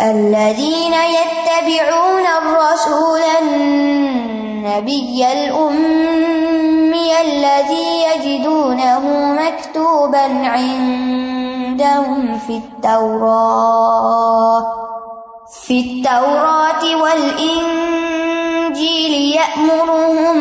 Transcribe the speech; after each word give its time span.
الذين 0.00 0.94
يتبعون 0.94 2.26
الرسول 2.26 3.20
النبي 3.42 5.32
الأمي 5.32 7.20
الذي 7.20 8.02
يجدونه 8.02 9.02
مكتوبا 9.32 10.48
عندهم 10.48 12.38
في 12.38 12.56
التوراة 12.56 14.04
في 15.66 15.80
التوراة 15.80 16.96
والإنجيل 17.02 18.14
يأمرهم 19.36 20.38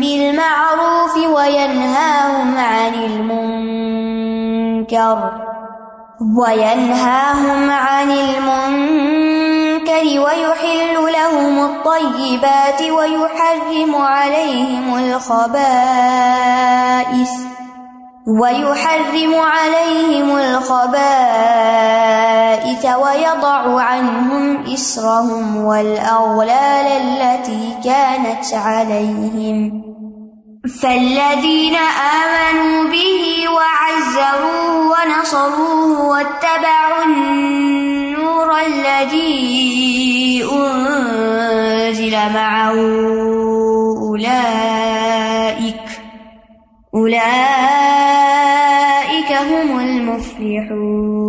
بالمعروف 0.00 1.16
وينهاهم 1.16 2.58
عن 2.58 2.94
المنكر. 4.14 5.49
وينهاهم 6.20 7.70
عن 7.70 8.10
المنكر 8.10 9.40
ويحل 10.20 11.12
لهم 11.12 11.64
الطيبات 11.64 12.82
ويحرم 12.82 13.94
عليهم 13.94 14.98
الخبائث 14.98 15.90
ويحرم 18.40 19.34
عليهم 19.34 20.36
الخبائث 20.36 20.90
ويضع 22.84 23.82
عنهم 23.82 24.64
إسرهم 24.74 25.64
والأغلال 25.64 26.86
التي 26.86 27.76
كانت 27.84 28.54
عليهم 28.54 29.82
فالذين 30.82 31.76
آمنوا 31.76 32.90
به 32.90 33.48
واتبعوا 36.08 37.02
النور 37.04 38.50
الذي 38.60 40.42
أنزل 40.52 42.10
معه 42.10 42.74
أولئك 44.10 45.86
أولئك 46.94 47.30
هم 49.32 49.78
المفلحون 49.78 51.20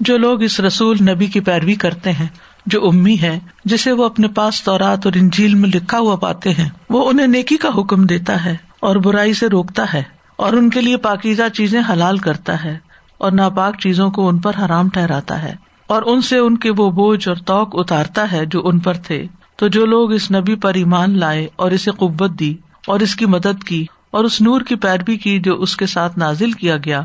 جو 0.00 0.16
لوگ 0.16 0.42
اس 0.42 0.60
رسول 0.60 0.96
نبی 1.00 1.26
کی 1.26 1.40
پیروی 1.40 1.74
کرتے 1.74 2.12
ہیں، 2.12 2.26
جو 2.66 2.88
امی 2.88 3.16
ہے 3.22 3.38
جسے 3.64 3.92
وہ 3.92 4.04
اپنے 4.04 4.28
پاس 4.28 4.62
تورات 4.62 5.06
اور 5.06 5.12
انجیل 5.16 5.54
میں 5.54 5.68
لکھا 5.74 5.98
ہوا 5.98 6.16
پاتے 6.16 6.50
ہیں، 6.50 6.68
وہ 6.90 7.10
انہیں 7.10 7.26
نیکی 7.26 7.56
کا 7.56 7.68
حکم 7.78 8.04
دیتا 8.04 8.44
ہے۔ 8.44 8.67
اور 8.80 8.96
برائی 8.96 9.34
سے 9.34 9.48
روکتا 9.48 9.84
ہے 9.94 10.02
اور 10.36 10.52
ان 10.52 10.70
کے 10.70 10.80
لیے 10.80 10.96
پاکیزہ 10.96 11.48
چیزیں 11.54 11.82
حلال 11.92 12.18
کرتا 12.18 12.64
ہے 12.64 12.78
اور 13.18 13.32
ناپاک 13.32 13.78
چیزوں 13.80 14.10
کو 14.10 14.28
ان 14.28 14.38
پر 14.38 14.52
حرام 14.64 14.88
ٹھہراتا 14.88 15.42
ہے 15.42 15.54
اور 15.86 16.02
ان 16.06 16.20
سے 16.20 16.38
ان 16.38 16.58
کے 16.58 16.70
وہ 16.70 16.90
بوجھ 16.90 17.28
اور 17.28 17.36
توق 17.36 17.68
اتارتا 17.72 18.32
ہے 18.32 18.46
جو 18.46 18.68
ان 18.68 18.78
پر 18.78 18.94
تھے۔ 18.94 19.26
تو 19.56 19.68
جو 19.68 19.86
لوگ 19.86 20.12
اس 20.12 20.30
نبی 20.30 20.54
پر 20.54 20.74
ایمان 20.74 21.18
لائے 21.18 21.48
اور 21.56 21.70
اسے 21.70 21.90
قوت 21.90 22.30
دی 22.30 22.54
اور 22.86 23.00
اس 23.00 23.16
کی 23.16 23.26
مدد 23.26 23.64
کی 23.64 23.86
اور 24.10 24.24
اس 24.24 24.40
نور 24.40 24.60
کی 24.60 24.74
پیروی 24.74 25.16
کی 25.16 25.38
جو 25.38 25.62
اس 25.62 25.76
کے 25.76 25.86
ساتھ 25.86 26.18
نازل 26.18 26.52
کیا 26.52 26.76
گیا، 26.76 27.02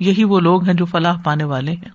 یہی 0.00 0.24
وہ 0.24 0.40
لوگ 0.40 0.64
ہیں 0.64 0.74
جو 0.74 0.84
فلاح 0.84 1.16
پانے 1.24 1.44
والے 1.44 1.72
ہیں۔ 1.72 1.88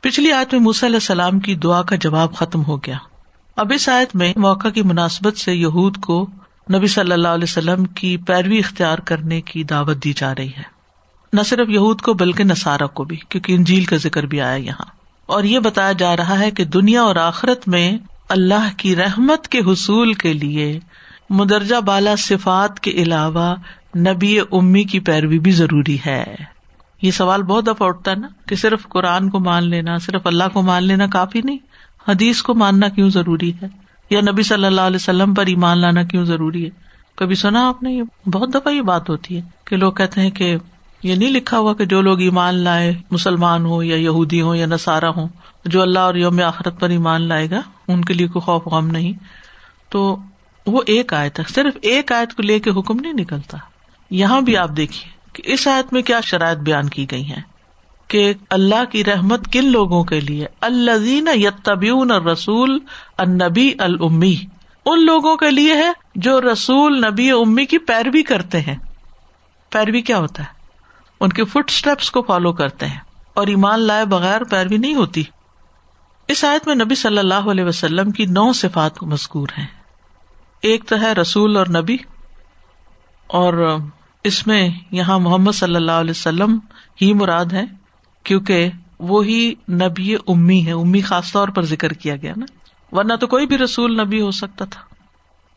پچھلی 0.00 0.32
آیت 0.32 0.52
میں 0.52 0.60
موسی 0.60 0.86
علیہ 0.86 0.96
السلام 0.96 1.40
کی 1.40 1.54
دعا 1.54 1.82
کا 1.82 1.96
جواب 1.96 2.34
ختم 2.34 2.64
ہو 2.64 2.76
گیا۔ 2.76 2.96
اب 3.56 3.72
اس 3.74 3.88
آیت 3.88 4.16
میں 4.16 4.32
موقع 4.36 4.68
کی 4.68 4.82
مناسبت 4.82 5.36
سے 5.36 5.54
یہود 5.54 5.96
کو 5.96 6.30
نبی 6.74 6.86
صلی 6.86 7.12
اللہ 7.12 7.28
علیہ 7.28 7.44
وسلم 7.44 7.84
کی 7.84 8.16
پیروی 8.16 8.58
اختیار 8.58 8.98
کرنے 8.98 9.40
کی 9.40 9.64
دعوت 9.64 10.04
دی 10.04 10.12
جا 10.12 10.34
رہی 10.34 10.48
ہے۔ 10.48 10.80
نہ 11.32 11.40
صرف 11.42 11.68
یہود 11.68 12.00
کو 12.00 12.14
بلکہ 12.14 12.44
نسارا 12.44 12.86
کو 12.86 13.04
بھی، 13.04 13.16
کیونکہ 13.16 13.52
انجیل 13.52 13.84
کا 13.84 13.96
ذکر 13.96 14.22
بھی 14.22 14.40
آیا 14.40 14.56
یہاں۔ 14.56 14.84
اور 15.26 15.44
یہ 15.44 15.58
بتایا 15.58 15.92
جا 15.92 16.16
رہا 16.16 16.38
ہے 16.38 16.50
کہ 16.50 16.64
دنیا 16.64 17.02
اور 17.02 17.16
آخرت 17.16 17.68
میں 17.68 17.98
اللہ 18.28 18.68
کی 18.76 18.96
رحمت 18.96 19.48
کے 19.48 19.58
حصول 19.58 20.14
کے 20.14 20.32
لیے 20.32 20.80
مدرجہ 21.30 21.80
بالا 21.80 22.14
صفات 22.18 22.80
کے 22.80 22.90
علاوہ 22.90 23.54
نبی 23.96 24.38
امی 24.52 24.84
کی 24.84 25.00
پیروی 25.00 25.38
بھی 25.38 25.50
ضروری 25.50 25.98
ہے۔ 26.06 26.36
یہ 27.02 27.10
سوال 27.10 27.42
بہت 27.42 27.66
دفعہ 27.66 27.88
اٹھتا 27.88 28.10
ہے 28.10 28.16
نا 28.16 28.28
کہ 28.48 28.56
صرف 28.56 28.82
قرآن 28.88 29.30
کو 29.30 29.40
مان 29.40 29.70
لینا، 29.70 29.98
صرف 29.98 30.26
اللہ 30.26 30.44
کو 30.52 30.62
مان 30.62 30.84
لینا 30.84 31.06
کافی 31.06 31.40
نہیں، 31.44 31.58
حدیث 32.08 32.42
کو 32.42 32.54
ماننا 32.54 32.88
کیوں 32.88 33.10
ضروری 33.10 33.52
ہے؟ 33.62 33.79
یا 34.10 34.20
نبی 34.20 34.42
صلی 34.42 34.64
اللہ 34.64 34.80
علیہ 34.80 34.96
وسلم 34.96 35.34
پر 35.34 35.46
ایمان 35.46 35.78
لانا 35.78 36.02
کیوں 36.02 36.24
ضروری 36.24 36.64
ہے؟ 36.64 36.70
کبھی 37.16 37.34
سنا 37.34 37.68
آپ 37.68 37.82
نے 37.82 37.92
یہ؟ 37.92 38.02
بہت 38.28 38.54
دفعہ 38.54 38.72
یہ 38.72 38.82
بات 38.82 39.10
ہوتی 39.10 39.36
ہے 39.36 39.40
کہ 39.64 39.76
لوگ 39.76 39.92
کہتے 39.92 40.20
ہیں 40.20 40.30
کہ 40.30 40.56
یہ 41.02 41.14
نہیں 41.14 41.30
لکھا 41.30 41.58
ہوا 41.58 41.74
کہ 41.74 41.84
جو 41.84 42.00
لوگ 42.00 42.20
ایمان 42.20 42.54
لائے، 42.54 42.94
مسلمان 43.10 43.64
ہو 43.64 43.82
یا 43.82 43.96
یہودی 43.96 44.42
ہو 44.42 44.54
یا 44.54 44.66
نسارا 44.66 45.08
ہو 45.08 45.28
جو 45.64 45.82
اللہ 45.82 45.98
اور 45.98 46.14
یوم 46.14 46.40
آخرت 46.42 46.80
پر 46.80 46.88
ایمان 46.88 47.22
لائے 47.22 47.50
گا، 47.50 47.60
ان 47.88 48.04
کے 48.04 48.14
لیے 48.14 48.26
کوئی 48.26 48.40
خوف 48.40 48.66
غم 48.66 48.86
نہیں۔ 48.86 49.12
تو 49.88 50.16
وہ 50.66 50.82
ایک 50.86 51.14
آیت 51.14 51.38
ہے، 51.38 51.44
صرف 51.48 51.74
ایک 51.82 52.12
آیت 52.12 52.34
کو 52.34 52.42
لے 52.42 52.58
کے 52.58 52.70
حکم 52.70 53.00
نہیں 53.00 53.12
نکلتا۔ 53.12 53.58
یہاں 54.10 54.40
بھی 54.40 54.56
آپ 54.56 54.70
دیکھیے 54.76 55.10
کہ 55.32 55.42
اس 55.46 55.68
آیت 55.68 55.92
میں 55.92 56.02
کیا 56.02 56.20
شرائط 56.20 56.58
بیان 56.58 56.88
کی 56.88 57.06
گئی 57.10 57.24
ہیں۔ 57.24 57.42
کہ 58.10 58.34
اللہ 58.50 58.84
کی 58.84 59.04
رحمت 59.04 59.52
کن 59.52 59.64
لوگوں 59.64 60.04
کے 60.04 60.20
لیے؟ 60.20 60.46
الزین 60.60 61.28
یتبیون 61.34 62.10
رسول 62.10 62.78
النبی 63.18 63.74
المی 63.78 64.36
ان 64.86 65.06
لوگوں 65.06 65.36
کے 65.36 65.50
لیے 65.50 65.74
ہے 65.74 65.92
جو 66.14 66.40
رسول 66.40 67.00
نبی 67.00 67.30
امی 67.30 67.64
کی 67.64 67.78
پیروی 67.78 68.22
کرتے 68.22 68.60
ہیں۔ 68.60 68.76
پیروی 69.70 70.00
کیا 70.00 70.18
ہوتا 70.18 70.42
ہے؟ 70.42 70.48
ان 71.20 71.28
کے 71.28 71.44
فٹ 71.44 71.64
اسٹیپس 71.68 72.10
کو 72.10 72.22
فالو 72.22 72.52
کرتے 72.52 72.86
ہیں 72.86 73.00
اور 73.34 73.46
ایمان 73.46 73.80
لائے 73.80 74.04
بغیر 74.04 74.44
پیروی 74.44 74.76
نہیں 74.76 74.94
ہوتی۔ 74.94 75.22
اس 76.28 76.44
آیت 76.44 76.66
میں 76.66 76.74
نبی 76.74 76.94
صلی 76.94 77.18
اللہ 77.18 77.34
علیہ 77.34 77.64
وسلم 77.64 78.10
کی 78.10 78.26
نو 78.26 78.52
صفات 78.52 79.02
مذکور 79.02 79.48
ہیں۔ 79.58 79.66
ایک 80.60 80.84
تو 80.84 81.00
ہے 81.00 81.12
رسول 81.12 81.56
اور 81.56 81.66
نبی۔ 81.66 81.96
اور 83.26 83.78
اس 84.24 84.46
میں 84.46 84.68
یہاں 84.90 85.18
محمد 85.18 85.52
صلی 85.52 85.76
اللہ 85.76 85.92
علیہ 85.92 86.10
وسلم 86.10 86.58
ہی 87.02 87.12
مراد 87.14 87.44
ہے 87.44 87.79
کیونکہ 88.24 88.70
وہی 88.98 89.54
نبی 89.70 90.14
امی 90.14 90.66
ہے 90.66 90.72
امی 90.72 91.00
خاص 91.00 91.32
طور 91.32 91.48
پر 91.48 91.62
ذکر 91.62 91.92
کیا 91.92 92.16
گیا 92.16 92.32
نا۔ 92.36 92.46
ورنہ 92.92 93.14
تو 93.14 93.26
کوئی 93.26 93.46
بھی 93.46 93.58
رسول 93.58 94.00
نبی 94.00 94.20
ہو 94.20 94.30
سکتا 94.30 94.64
تھا۔ 94.64 94.80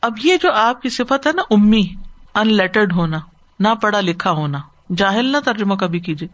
اب 0.01 0.13
یہ 0.23 0.37
جو 0.43 0.51
آپ 0.51 0.81
کی 0.81 0.89
صفت 0.89 1.27
ہے 1.27 1.31
نا 1.31 1.41
امی 1.49 1.87
ان 2.35 2.53
لیٹرڈ 2.53 2.93
ہونا، 2.93 3.19
نہ 3.59 3.67
پڑھا 3.81 4.01
لکھا 4.01 4.31
ہونا، 4.31 4.59
جاہل 4.97 5.25
نہ 5.25 5.37
ترجمہ 5.45 5.75
کبھی 5.75 5.99
کیجیے۔ 5.99 6.29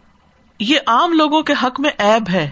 یہ 0.59 0.79
عام 0.87 1.13
لوگوں 1.13 1.43
کے 1.43 1.53
حق 1.63 1.79
میں 1.79 1.89
ایب 1.97 2.29
ہے 2.29 2.49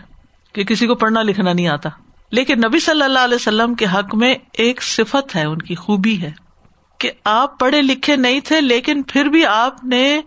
کہ 0.54 0.64
کسی 0.64 0.88
کو 0.88 0.96
پڑھنا 0.96 1.22
لکھنا 1.22 1.54
نہیں 1.54 1.68
آتا۔ 1.68 1.90
لیکن 2.32 2.60
نبی 2.60 2.80
صلی 2.80 3.02
اللہ 3.02 3.20
علیہ 3.20 3.36
وسلم 3.36 3.76
کے 3.76 3.86
حق 3.86 4.16
میں 4.16 4.36
ایک 4.54 4.84
صفت 4.84 5.36
ہے، 5.36 5.46
ان 5.46 5.58
کی 5.58 5.76
خوبی 5.76 6.22
ہے 6.22 6.32
کہ 6.98 7.12
آپ 7.24 7.60
پڑھے 7.60 7.82
لکھے 7.82 8.16
نہیں 8.16 8.40
تھے، 8.40 8.62
لیکن 8.62 9.04
پھر 9.04 9.26
بھی 9.26 9.46
آپ 9.46 9.84
نے 9.84 10.22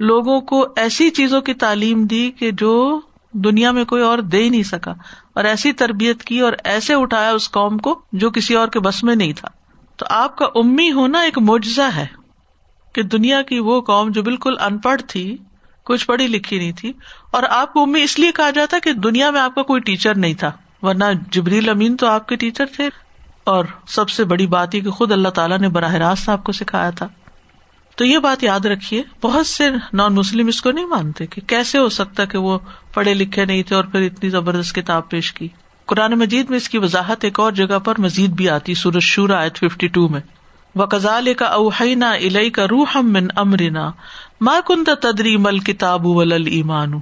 لوگوں 0.00 0.40
کو 0.40 0.66
ایسی 0.76 1.10
چیزوں 1.10 1.40
کی 1.40 1.54
تعلیم 1.54 2.06
دی 2.06 2.30
کہ 2.30 2.50
جو 2.50 3.00
دنیا 3.32 3.70
میں 3.70 3.84
کوئی 3.84 4.02
اور 4.02 4.18
دے 4.18 4.42
ہی 4.42 4.48
نہیں 4.48 4.62
سکا 4.62 4.90
اور 5.34 5.44
ایسی 5.44 5.72
تربیت 5.72 6.24
کی 6.24 6.40
اور 6.40 6.52
ایسے 6.64 6.94
اٹھایا 6.94 7.30
اس 7.30 7.50
قوم 7.50 7.78
کو 7.78 8.02
جو 8.12 8.30
کسی 8.30 8.54
اور 8.54 8.68
کے 8.68 8.80
بس 8.80 9.04
میں 9.04 9.16
نہیں 9.16 9.32
تھا۔ 9.32 9.48
تو 9.96 10.06
آپ 10.08 10.36
کا 10.36 10.46
امی 10.54 10.92
ہونا 10.92 11.20
ایک 11.20 11.38
معجزہ 11.38 11.88
ہے 11.96 12.06
کہ 12.94 13.02
دنیا 13.02 13.42
کی 13.42 13.58
وہ 13.58 13.80
قوم 13.80 14.10
جو 14.10 14.22
بالکل 14.22 14.54
ان 14.60 14.78
پڑھ 14.78 15.02
تھی، 15.08 15.36
کچھ 15.84 16.06
پڑھی 16.06 16.26
لکھی 16.26 16.58
نہیں 16.58 16.72
تھی، 16.72 16.92
اور 17.30 17.42
آپ 17.50 17.72
کو 17.72 17.82
امی 17.82 18.02
اس 18.02 18.18
لیے 18.18 18.32
کہا 18.32 18.50
جاتا 18.50 18.78
کہ 18.78 18.92
دنیا 18.92 19.30
میں 19.30 19.40
آپ 19.40 19.54
کا 19.54 19.62
کوئی 19.62 19.80
ٹیچر 19.80 20.16
نہیں 20.16 20.34
تھا، 20.34 20.52
ورنہ 20.82 21.04
جبریل 21.30 21.68
امین 21.68 21.96
تو 21.96 22.06
آپ 22.06 22.28
کے 22.28 22.36
ٹیچر 22.36 22.66
تھے۔ 22.66 22.88
اور 23.44 23.64
سب 23.88 24.10
سے 24.10 24.24
بڑی 24.24 24.46
بات 24.46 24.74
یہ 24.74 24.80
کہ 24.80 24.90
خود 24.90 25.12
اللہ 25.12 25.28
تعالیٰ 25.28 25.58
نے 25.58 25.68
براہ 25.68 25.94
راست 25.94 26.28
آپ 26.28 26.44
کو 26.44 26.52
سکھایا 26.52 26.90
تھا۔ 26.90 27.08
تو 27.96 28.04
یہ 28.04 28.18
بات 28.18 28.44
یاد 28.44 28.66
رکھیے، 28.66 29.02
بہت 29.22 29.46
سے 29.46 29.70
نان 29.92 30.14
مسلم 30.14 30.46
اس 30.46 30.62
کو 30.62 30.70
نہیں 30.70 30.84
مانتے 30.84 31.26
کہ 31.26 31.40
کیسے 31.46 31.78
ہو 31.78 31.88
سکتا 31.88 32.24
کہ 32.24 32.38
وہ 32.38 32.58
پڑھے 32.94 33.14
لکھے 33.14 33.44
نہیں 33.44 33.62
تھے 33.62 33.76
اور 33.76 33.84
پھر 33.84 34.00
اتنی 34.00 34.30
زبردست 34.30 34.74
کتاب 34.74 35.08
پیش 35.08 35.32
کی۔ 35.32 35.48
قرآن 35.86 36.12
مجید 36.12 36.50
میں 36.50 36.56
اس 36.56 36.68
کی 36.68 36.78
وضاحت 36.78 37.24
ایک 37.24 37.40
اور 37.40 37.52
جگہ 37.52 37.78
پر 37.78 38.00
مزید 38.00 38.30
بھی 38.30 38.50
آتی 38.50 38.74
سورج 38.74 39.02
شورا 39.02 39.40
آیت 39.40 39.58
ففٹی 39.58 39.86
ٹو 39.86 40.08
میں۔ 40.08 40.20
وہ 40.74 40.86
کزال 40.86 41.34
کا 41.34 41.44
اوہینا 41.44 42.10
الئی 42.10 42.50
کا 42.50 42.66
روح 42.70 42.96
من 42.96 43.26
امرنا 43.36 43.90
ماں 44.40 44.60
کن 44.66 44.84
تدری 44.84 45.36
مل 45.36 45.58
کتاب 45.58 46.06
ول 46.06 46.32
ایمان 46.32 46.92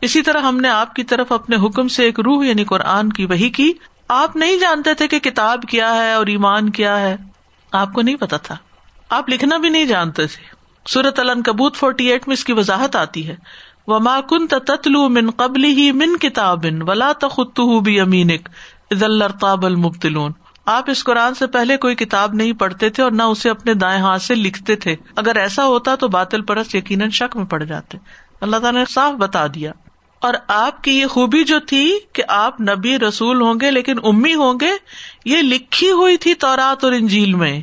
اسی 0.00 0.22
طرح 0.22 0.40
ہم 0.40 0.60
نے 0.60 0.68
آپ 0.68 0.94
کی 0.94 1.04
طرف 1.04 1.32
اپنے 1.32 1.56
حکم 1.56 1.88
سے 1.88 2.04
ایک 2.04 2.20
روح 2.20 2.46
یعنی 2.46 2.64
قرآن 2.64 3.12
کی 3.12 3.24
وہی 3.24 3.50
کی۔ 3.50 3.72
آپ 4.08 4.36
نہیں 4.36 4.56
جانتے 4.56 4.94
تھے 4.94 5.08
کہ 5.08 5.18
کتاب 5.18 5.62
کیا 5.62 5.94
ہے 5.94 6.12
اور 6.12 6.26
ایمان 6.26 6.70
کیا 6.70 7.00
ہے۔ 7.00 7.16
آپ 7.72 7.92
کو 7.92 8.02
نہیں 8.02 8.16
پتا 8.16 8.36
تھا۔ 8.36 8.56
آپ 9.10 9.30
لکھنا 9.30 9.56
بھی 9.56 9.68
نہیں 9.68 9.84
جانتے 9.84 10.26
تھے۔ 10.26 10.44
سورت 10.86 11.18
الن 11.18 11.42
کبوت 11.42 11.76
فورٹی 11.76 12.06
ایٹ 12.06 12.28
میں 12.28 12.34
اس 12.34 12.44
کی 12.44 12.52
وضاحت 12.52 12.96
آتی 12.96 13.28
ہے۔ 13.28 13.36
وہ 13.86 13.98
ماکن 13.98 14.46
تتلو 14.46 15.08
من 15.08 15.30
قبل 15.30 15.64
ہی 15.64 15.92
من 15.92 16.16
کتاب 16.16 16.64
ولا 16.80 17.12
تخت 17.12 17.60
بھی 17.84 18.00
امینک 18.00 18.48
عد 18.90 19.02
الرتاب 19.02 19.66
آپ 20.66 20.90
اس 20.90 21.04
قرآن 21.04 21.34
سے 21.34 21.46
پہلے 21.46 21.76
کوئی 21.76 21.94
کتاب 21.94 22.34
نہیں 22.34 22.52
پڑھتے 22.52 22.88
تھے 22.88 23.02
اور 23.02 23.12
نہ 23.12 23.22
اسے 23.22 23.50
اپنے 23.50 23.74
دائیں 23.74 24.02
ہاتھ 24.02 24.22
سے 24.22 24.34
لکھتے 24.34 24.76
تھے۔ 24.76 24.96
اگر 25.16 25.36
ایسا 25.36 25.66
ہوتا 25.66 25.94
تو 25.94 26.08
باطل 26.08 26.42
پرست 26.42 26.74
یقیناً 26.74 27.10
شک 27.10 27.36
میں 27.36 27.44
پڑ 27.44 27.62
جاتے۔ 27.62 27.98
اللہ 28.40 28.56
تعالیٰ 28.56 28.80
نے 28.80 28.92
صاف 28.92 29.12
بتا 29.12 29.46
دیا۔ 29.46 29.72
اور 30.18 30.34
آپ 30.48 30.84
کی 30.84 31.00
یہ 31.00 31.06
خوبی 31.06 31.44
جو 31.44 31.60
تھی 31.60 31.98
کہ 32.12 32.22
آپ 32.28 32.60
نبی 32.60 32.98
رسول 32.98 33.40
ہوں 33.40 33.54
گے 33.60 33.70
لیکن 33.70 33.94
امی 34.04 34.34
ہوں 34.34 34.54
گے، 34.60 34.70
یہ 35.24 35.36
لکھی 35.36 35.90
ہوئی 35.90 36.16
تھی 36.16 36.34
تورات 36.34 36.84
اور 36.84 36.92
انجیل 36.92 37.34
میں۔ 37.34 37.60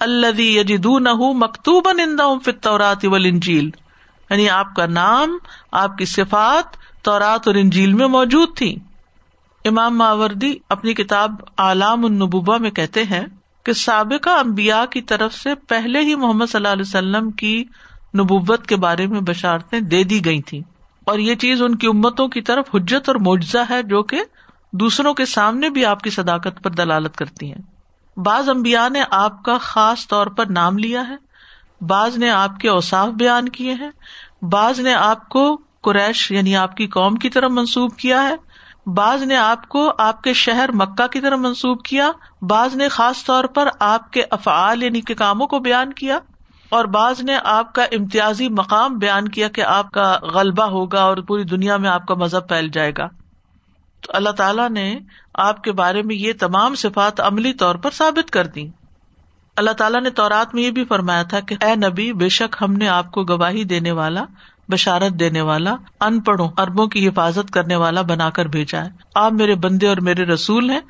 اللہ 0.00 0.40
یجدو 0.40 0.98
نہ 0.98 1.08
مکتوب 1.14 1.88
فطورات 2.44 3.04
انجیل 3.04 3.70
یعنی 4.30 4.50
آپ 4.50 4.74
کا 4.74 4.86
نام، 4.86 5.38
آپ 5.72 5.98
کی 5.98 6.04
صفات 6.04 6.76
تورات 7.02 7.46
اور 7.46 7.54
انجیل 7.54 7.92
میں 7.92 8.06
موجود 8.06 8.56
تھی 8.56 8.76
امام 9.64 9.98
ماوردی 9.98 10.54
اپنی 10.68 10.94
کتاب 10.94 11.30
عالام 11.56 12.04
النبوبہ 12.04 12.58
میں 12.58 12.70
کہتے 12.70 13.04
ہیں 13.04 13.26
کہ 13.62 13.72
سابقہ 13.72 14.30
امبیا 14.30 14.84
کی 14.90 15.00
طرف 15.00 15.34
سے 15.34 15.54
پہلے 15.54 16.00
ہی 16.00 16.14
محمد 16.14 16.46
صلی 16.46 16.58
اللہ 16.58 16.68
علیہ 16.68 16.82
وسلم 16.82 17.30
کی 17.30 17.64
نبوت 18.18 18.66
کے 18.66 18.76
بارے 18.76 19.06
میں 19.06 19.20
بشارتیں 19.20 19.80
دے 19.80 20.04
دی 20.04 20.24
گئی 20.24 20.42
تھی 20.42 20.62
اور 21.04 21.18
یہ 21.18 21.34
چیز 21.34 21.62
ان 21.62 21.74
کی 21.74 21.86
امتوں 21.86 22.28
کی 22.28 22.40
طرف 22.40 22.74
حجت 22.74 23.08
اور 23.08 23.16
معجزہ 23.16 23.64
ہے 23.70 23.82
جو 23.82 24.02
کہ 24.02 24.22
دوسروں 24.72 25.14
کے 25.14 25.26
سامنے 25.26 25.70
بھی 25.70 25.84
آپ 25.84 26.00
کی 26.00 26.10
صداقت 26.10 26.62
پر 26.62 26.70
دلالت 26.70 27.16
کرتی 27.16 27.52
ہیں. 27.52 27.77
بعض 28.18 28.48
امبیا 28.48 28.88
نے 28.88 29.02
آپ 29.10 29.42
کا 29.42 29.56
خاص 29.58 30.06
طور 30.08 30.26
پر 30.26 30.46
نام 30.46 30.78
لیا 30.78 31.08
ہے، 31.08 31.16
بعض 31.80 32.16
نے 32.18 32.30
آپ 32.30 32.58
کے 32.60 32.68
اوساف 32.68 33.08
بیان 33.14 33.48
کیے 33.48 33.74
ہیں، 33.74 33.90
بعض 34.42 34.80
نے 34.80 34.94
آپ 34.94 35.28
کو 35.28 35.44
قریش 35.82 36.30
یعنی 36.30 36.56
آپ 36.56 36.76
کی 36.76 36.86
قوم 36.86 37.16
کی 37.16 37.30
طرف 37.30 37.50
منسوب 37.50 37.96
کیا 37.96 38.22
ہے، 38.22 38.34
بعض 38.86 39.22
نے 39.22 39.36
آپ 39.36 39.68
کو 39.68 39.90
آپ 39.98 40.22
کے 40.22 40.32
شہر 40.32 40.70
مکہ 40.72 41.06
کی 41.06 41.20
طرف 41.20 41.38
منسوب 41.38 41.82
کیا، 41.82 42.10
بعض 42.42 42.74
نے 42.76 42.88
خاص 42.88 43.24
طور 43.24 43.44
پر 43.44 43.68
آپ 43.78 44.10
کے 44.12 44.24
افعال 44.30 44.82
یعنی 44.82 45.00
کے 45.00 45.14
کاموں 45.14 45.46
کو 45.46 45.58
بیان 45.58 45.92
کیا، 45.92 46.18
اور 46.68 46.84
بعض 46.84 47.20
نے 47.20 47.38
آپ 47.44 47.72
کا 47.72 47.84
امتیازی 47.92 48.48
مقام 48.48 48.98
بیان 48.98 49.28
کیا 49.28 49.48
کہ 49.48 49.62
آپ 49.64 49.90
کا 49.90 50.12
غلبہ 50.34 50.64
ہوگا 50.70 51.02
اور 51.02 51.16
پوری 51.28 51.44
دنیا 51.44 51.76
میں 51.76 51.90
آپ 51.90 52.06
کا 52.06 52.14
مذہب 52.14 52.48
پھیل 52.48 52.68
جائے 52.68 52.92
گا۔ 52.98 53.08
تو 54.02 54.12
اللہ 54.14 54.30
تعالیٰ 54.30 54.68
نے 54.70 54.98
آپ 55.38 55.62
کے 55.62 55.72
بارے 55.72 56.02
میں 56.02 56.14
یہ 56.14 56.32
تمام 56.40 56.74
صفات 56.74 57.20
عملی 57.20 57.52
طور 57.52 57.74
پر 57.74 57.90
ثابت 57.90 58.30
کر 58.30 58.46
دی 58.46 58.68
اللہ 59.56 59.70
تعالیٰ 59.70 60.02
نے 60.02 60.10
تورات 60.10 60.54
میں 60.54 60.62
یہ 60.62 60.70
بھی 60.70 60.84
فرمایا 60.84 61.22
تھا 61.22 61.40
کہ 61.40 61.56
اے 61.60 61.74
نبی، 61.74 62.12
بے 62.12 62.28
شک 62.28 62.56
ہم 62.60 62.72
نے 62.72 62.88
آپ 62.88 63.10
کو 63.10 63.24
گواہی 63.24 63.64
دینے 63.64 63.90
والا، 63.90 64.24
بشارت 64.68 65.12
دینے 65.12 65.40
والا، 65.40 65.76
ان 66.00 66.20
پڑھوں 66.20 66.48
اربوں 66.58 66.86
کی 66.86 67.08
حفاظت 67.08 67.50
کرنے 67.50 67.76
والا 67.76 68.02
بنا 68.02 68.30
کر 68.30 68.46
بھیجا 68.46 68.84
ہے۔ 68.84 68.90
آپ 69.14 69.32
میرے 69.32 69.54
بندے 69.54 69.88
اور 69.88 69.96
میرے 69.96 70.24
رسول 70.24 70.70
ہیں، 70.70 70.80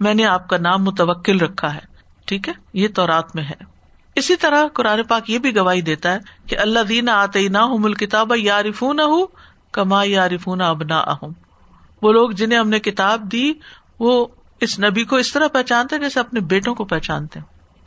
میں 0.00 0.14
نے 0.14 0.24
آپ 0.24 0.48
کا 0.48 0.56
نام 0.56 0.84
متوکل 0.84 1.40
رکھا 1.40 1.74
ہے۔ 1.74 1.80
ٹھیک 2.24 2.48
ہے؟ 2.48 2.52
یہ 2.72 2.88
تورات 2.88 3.36
میں 3.36 3.44
ہے۔ 3.44 3.76
اسی 4.14 4.36
طرح 4.36 4.64
قرآن 4.74 5.02
پاک 5.02 5.30
یہ 5.30 5.38
بھی 5.38 5.56
گواہی 5.56 5.80
دیتا 5.80 6.12
ہے 6.12 6.18
کہ 6.46 6.58
اللہ 6.58 6.80
دین 6.88 7.08
آتے 7.08 7.48
نہ 7.48 7.58
ہوں 7.58 7.78
مل 7.78 7.94
کتاب 7.94 8.32
یارفون 8.36 9.00
ہوں 9.00 9.26
کما 9.72 10.04
یارفون 10.04 10.60
ابنا 10.60 10.98
اہم 10.98 11.32
وہ 12.02 12.12
لوگ 12.12 12.30
جنہیں 12.30 12.58
ہم 12.58 12.68
نے 12.68 12.78
کتاب 12.78 13.32
دی 13.32 13.52
وہ 14.00 14.26
اس 14.60 14.78
نبی 14.78 15.04
کو 15.04 15.16
اس 15.16 15.32
طرح 15.32 15.48
پہچانتے 15.48 15.98
جیسے 15.98 16.20
اپنے 16.20 16.40
بیٹوں 16.40 16.74
کو 16.74 16.84
پہچانتے 16.84 17.40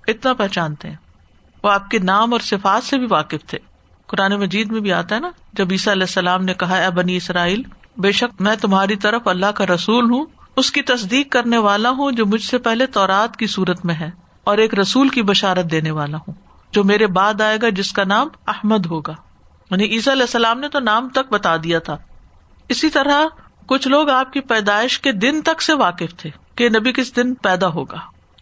اتنا 0.07 0.33
پہچانتے 0.33 0.89
ہیں۔ 0.89 0.95
وہ 1.63 1.71
آپ 1.71 1.89
کے 1.89 1.99
نام 1.99 2.33
اور 2.33 2.39
صفات 2.39 2.83
سے 2.83 2.97
بھی 2.97 3.07
واقف 3.09 3.47
تھے۔ 3.47 3.57
قرآن 4.07 4.33
مجید 4.33 4.71
میں 4.71 4.79
بھی 4.79 4.93
آتا 4.93 5.15
ہے 5.15 5.19
نا، 5.19 5.29
جب 5.53 5.67
عیسیٰ 5.71 5.93
علیہ 5.93 6.03
السلام 6.03 6.43
نے 6.43 6.53
کہا، 6.53 6.75
اے 6.75 6.89
بنی 6.89 7.17
اسرائیل، 7.17 7.61
بے 7.97 8.11
شک 8.11 8.41
میں 8.41 8.55
تمہاری 8.55 8.95
طرف 8.95 9.27
اللہ 9.27 9.45
کا 9.45 9.65
رسول 9.65 10.11
ہوں، 10.11 10.25
اس 10.55 10.71
کی 10.71 10.81
تصدیق 10.81 11.31
کرنے 11.31 11.57
والا 11.57 11.89
ہوں 11.89 12.11
جو 12.11 12.25
مجھ 12.25 12.43
سے 12.43 12.57
پہلے 12.57 12.85
تورات 12.85 13.37
کی 13.37 13.47
صورت 13.47 13.85
میں 13.85 13.95
ہے، 13.95 14.09
اور 14.43 14.57
ایک 14.57 14.73
رسول 14.73 15.09
کی 15.09 15.21
بشارت 15.21 15.71
دینے 15.71 15.91
والا 15.91 16.17
ہوں، 16.17 16.33
جو 16.71 16.83
میرے 16.83 17.07
بعد 17.07 17.41
آئے 17.41 17.57
گا، 17.61 17.69
جس 17.69 17.91
کا 17.91 18.03
نام 18.03 18.27
احمد 18.47 18.85
ہوگا۔ 18.85 19.15
یعنی 19.71 19.83
عیسیٰ 19.83 20.13
علیہ 20.13 20.23
السلام 20.23 20.59
نے 20.59 20.69
تو 20.69 20.79
نام 20.79 21.09
تک 21.09 21.31
بتا 21.31 21.55
دیا 21.57 21.79
تھا۔ 21.79 21.97
اسی 22.69 22.89
طرح 22.89 23.25
کچھ 23.69 23.87
لوگ 23.87 24.09
آپ 24.09 24.33
کی 24.33 24.39
پیدائش 24.39 24.99
کے 24.99 25.11
دن 25.11 25.41
تک 25.41 25.61
سے 25.61 25.73
واقف 25.73 26.17
تھے 26.17 26.29
کہ 26.55 26.69
نبی 26.69 26.91
کس 26.91 27.15
دن 27.15 27.33
پیدا 27.33 27.67
ہوگا 27.67 27.97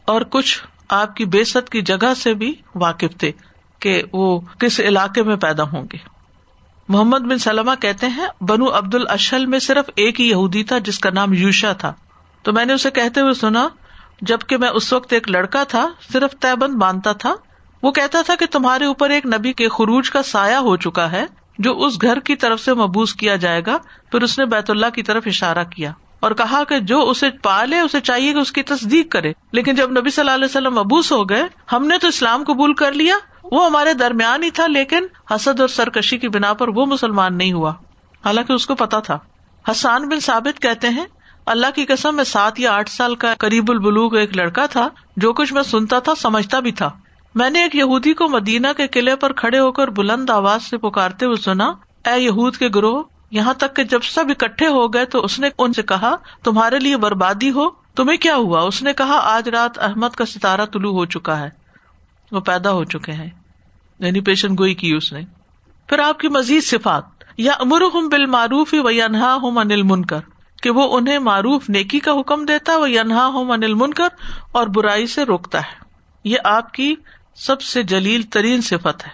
اور 0.05 0.21
کچھ 0.21 0.63
آپ 0.89 1.15
کی 1.15 1.25
بے 1.25 1.43
ست 1.43 1.69
کی 1.69 1.81
جگہ 1.81 2.13
سے 2.17 2.33
بھی 2.33 2.55
واقف 2.75 3.17
تھے 3.17 3.31
کہ 3.79 4.03
وہ 4.13 4.39
کس 4.39 4.79
علاقے 4.79 5.23
میں 5.23 5.35
پیدا 5.35 5.63
ہوں 5.63 5.83
گے۔ 5.93 5.97
محمد 6.87 7.19
بن 7.19 7.37
سلمہ 7.37 7.71
کہتے 7.81 8.07
ہیں، 8.07 8.43
بنو 8.43 8.77
عبد 8.77 8.95
الشل 8.95 9.45
میں 9.45 9.59
صرف 9.59 9.89
ایک 9.95 10.21
ہی 10.21 10.29
یہودی 10.29 10.63
تھا 10.63 10.77
جس 10.77 10.99
کا 10.99 11.09
نام 11.09 11.33
یوشا 11.33 11.73
تھا۔ 11.73 11.93
تو 12.43 12.53
میں 12.53 12.65
نے 12.65 12.73
اسے 12.73 12.91
کہتے 12.91 13.21
ہوئے 13.21 13.33
سنا 13.33 13.67
جبکہ 14.21 14.57
میں 14.57 14.69
اس 14.69 14.93
وقت 14.93 15.13
ایک 15.13 15.29
لڑکا 15.29 15.63
تھا، 15.63 15.89
صرف 16.13 16.31
تیبند 16.39 16.73
باندھتا 16.73 17.11
تھا، 17.11 17.35
وہ 17.83 17.91
کہتا 17.91 18.21
تھا 18.21 18.35
کہ 18.35 18.45
تمہارے 18.51 18.85
اوپر 18.85 19.09
ایک 19.09 19.25
نبی 19.25 19.53
کے 19.53 19.69
خروج 19.69 20.09
کا 20.09 20.23
سایہ 20.23 20.55
ہو 20.55 20.77
چکا 20.77 21.11
ہے 21.11 21.25
جو 21.59 21.79
اس 21.79 22.01
گھر 22.01 22.19
کی 22.19 22.35
طرف 22.35 22.61
سے 22.61 22.73
مبوس 22.73 23.13
کیا 23.13 23.35
جائے 23.35 23.61
گا، 23.65 23.77
پھر 24.11 24.21
اس 24.21 24.39
نے 24.39 24.45
بیت 24.45 24.69
اللہ 24.69 24.85
کی 24.95 25.03
طرف 25.03 25.23
اشارہ 25.25 25.63
کیا 25.63 25.91
اور 26.19 26.31
کہا 26.31 26.63
کہ 26.63 26.79
جو 26.79 27.09
اسے 27.09 27.29
پالے، 27.29 27.79
اسے 27.79 28.01
چاہیے 28.01 28.33
کہ 28.33 28.37
اس 28.37 28.51
کی 28.51 28.63
تصدیق 28.63 29.11
کرے۔ 29.11 29.33
لیکن 29.51 29.75
جب 29.75 29.91
نبی 29.91 30.09
صلی 30.09 30.21
اللہ 30.21 30.31
علیہ 30.31 30.45
وسلم 30.45 30.75
مبوس 30.75 31.11
ہو 31.11 31.29
گئے، 31.29 31.43
ہم 31.71 31.87
نے 31.87 31.97
تو 31.97 32.07
اسلام 32.07 32.43
قبول 32.43 32.73
کر 32.73 32.93
لیا، 32.93 33.15
وہ 33.43 33.65
ہمارے 33.65 33.93
درمیان 33.93 34.43
ہی 34.43 34.51
تھا، 34.51 34.67
لیکن 34.67 35.05
حسد 35.31 35.59
اور 35.59 35.67
سرکشی 35.67 36.17
کی 36.17 36.27
بنا 36.27 36.53
پر 36.53 36.67
وہ 36.67 36.85
مسلمان 36.85 37.37
نہیں 37.37 37.53
ہوا۔ 37.53 37.71
حالانکہ 38.25 38.53
اس 38.53 38.67
کو 38.67 38.75
پتا 38.75 38.99
تھا۔ 38.99 39.19
حسان 39.71 40.09
بن 40.09 40.19
ثابت 40.19 40.61
کہتے 40.61 40.89
ہیں، 40.89 41.05
اللہ 41.45 41.67
کی 41.75 41.85
قسم، 41.85 42.15
میں 42.15 42.23
سات 42.23 42.59
یا 42.59 42.73
آٹھ 42.73 42.89
سال 42.89 43.15
کا 43.15 43.33
قریب 43.39 43.71
البلوغ 43.71 44.15
ایک 44.15 44.37
لڑکا 44.37 44.65
تھا، 44.65 44.89
جو 45.17 45.33
کچھ 45.33 45.53
میں 45.53 45.63
سنتا 45.63 45.99
تھا، 45.99 46.15
سمجھتا 46.15 46.59
بھی 46.59 46.71
تھا۔ 46.71 46.89
میں 47.37 47.49
نے 47.49 47.63
ایک 47.63 47.75
یہودی 47.75 48.13
کو 48.13 48.27
مدینہ 48.29 48.67
کے 48.77 48.87
قلعے 48.87 49.15
پر 49.15 49.33
کھڑے 49.33 49.59
ہو 49.59 49.71
کر 49.71 49.87
بلند 49.87 50.29
آواز 50.29 50.63
سے 50.63 50.77
پکارتے 50.77 51.25
ہوئے 51.25 51.35
سنا، 51.35 51.73
اے 52.05 52.21
یہود 52.21 52.57
کے 52.57 52.67
گروہ، 52.75 53.03
یہاں 53.31 53.53
تک 53.53 53.75
کہ 53.75 53.83
جب 53.83 53.99
سب 54.03 54.25
اکٹھے 54.29 54.67
ہو 54.67 54.93
گئے 54.93 55.05
تو 55.05 55.23
اس 55.23 55.39
نے 55.39 55.49
ان 55.57 55.73
سے 55.73 55.81
کہا، 55.81 56.15
تمہارے 56.43 56.79
لیے 56.79 56.97
بربادی 56.97 57.51
ہو، 57.51 57.69
تمہیں 57.69 58.17
کیا 58.17 58.35
ہوا؟ 58.35 58.61
اس 58.61 58.83
نے 58.83 58.93
کہا، 58.93 59.19
آج 59.23 59.49
رات 59.49 59.79
احمد 59.79 60.09
کا 60.09 60.25
ستارہ 60.25 60.65
طلوع 60.65 60.93
ہو 60.93 61.05
چکا 61.05 61.39
ہے۔ 61.39 61.49
وہ 62.31 62.39
پیدا 62.39 62.71
ہو 62.71 62.83
چکے 62.83 63.11
ہیں۔ 63.11 63.29
یعنی 63.99 64.21
پیشن 64.21 64.53
گوئی 64.57 64.73
کی 64.73 64.93
اس 64.93 65.13
نے۔ 65.13 65.21
پھر 65.87 65.99
آپ 65.99 66.19
کی 66.19 66.27
مزید 66.27 66.63
صفات۔ 66.63 67.03
یا 67.37 67.51
امر 67.59 67.81
ہم 67.81 68.09
بال 68.09 68.25
معروف 68.25 68.73
ہی 68.73 68.79
وہ 68.79 68.89
انہا 68.89 69.35
ہوں 69.35 69.51
انل 69.51 69.81
منکر 69.83 70.19
کہ 70.61 70.69
وہ 70.69 70.97
انہیں 70.97 71.19
معروف 71.19 71.69
نیکی 71.69 71.99
کا 71.99 72.11
حکم 72.19 72.45
دیتا 72.45 72.71
ہے 72.73 72.77
وہ 72.77 72.85
انہا 72.85 73.25
ہوں 73.25 73.51
انل 73.51 73.73
منکر 73.73 74.07
اور 74.51 74.67
برائی 74.67 75.07
سے 75.07 75.23
روکتا 75.23 75.59
ہے۔ 75.59 75.87
یہ 76.23 76.37
آپ 76.43 76.73
کی 76.73 76.95
سب 77.37 77.61
سے 77.61 77.83
جلیل 77.83 78.21
ترین 78.21 78.61
صفت 78.61 79.05
ہے 79.05 79.11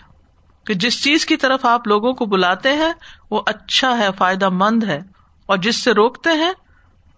کہ 0.65 0.73
جس 0.73 1.03
چیز 1.03 1.25
کی 1.25 1.37
طرف 1.37 1.65
آپ 1.65 1.87
لوگوں 1.87 2.13
کو 2.13 2.25
بلاتے 2.25 2.73
ہیں، 2.73 2.93
وہ 3.31 3.41
اچھا 3.45 3.97
ہے، 3.97 4.07
فائدہ 4.17 4.49
مند 4.49 4.83
ہے، 4.83 4.99
اور 5.45 5.57
جس 5.57 5.83
سے 5.83 5.91
روکتے 5.91 6.29
ہیں، 6.29 6.53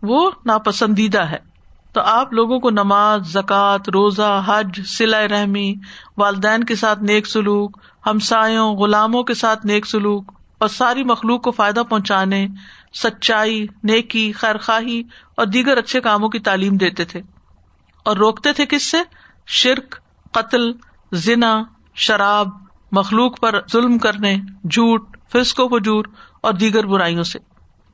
وہ 0.02 0.32
ناپسندیدہ 0.46 1.22
ہے۔ 1.22 1.38
تو 1.94 2.02
آپ 2.02 2.34
لوگوں 2.34 2.60
کو 2.60 2.70
نماز، 2.70 3.28
زکوٰۃ، 3.28 3.90
روزہ، 3.94 4.44
حج 4.46 4.82
سلا 4.86 5.28
رحمی، 5.28 5.76
والدین 6.18 6.64
کے 6.64 6.76
ساتھ 6.76 7.04
نیک 7.04 7.28
سلوک، 7.28 7.78
ہمسایوں، 8.06 8.74
غلاموں 8.74 9.24
کے 9.24 9.34
ساتھ 9.34 9.66
نیک 9.66 9.86
سلوک، 9.86 10.32
اور 10.58 10.70
ساری 10.70 11.04
مخلوق 11.04 11.44
کو 11.44 11.52
فائدہ 11.52 11.84
پہنچانے، 11.90 12.48
سچائی، 12.94 13.68
نیکی 13.84 14.32
خیر 14.32 14.58
خواہی 14.58 15.04
اور 15.38 15.46
دیگر 15.46 15.78
اچھے 15.78 16.02
کاموں 16.02 16.30
کی 16.30 16.40
تعلیم 16.40 16.78
دیتے 16.78 17.06
تھے۔ 17.06 17.22
اور 18.06 18.18
روکتے 18.18 18.54
تھے 18.54 18.66
کس 18.66 18.92
سے؟ 18.92 18.98
شرک، 19.48 19.96
قتل 20.32 20.72
ذنا 21.14 21.64
شراب، 21.96 22.48
مخلوق 22.92 23.40
پر 23.40 23.60
ظلم 23.72 23.98
کرنے، 23.98 24.36
جھوٹ 24.64 25.18
فسق 25.32 25.60
و 25.60 25.68
فجور 25.68 26.06
اور 26.42 26.54
دیگر 26.54 26.86
برائیوں 26.86 27.24
سے۔ 27.24 27.40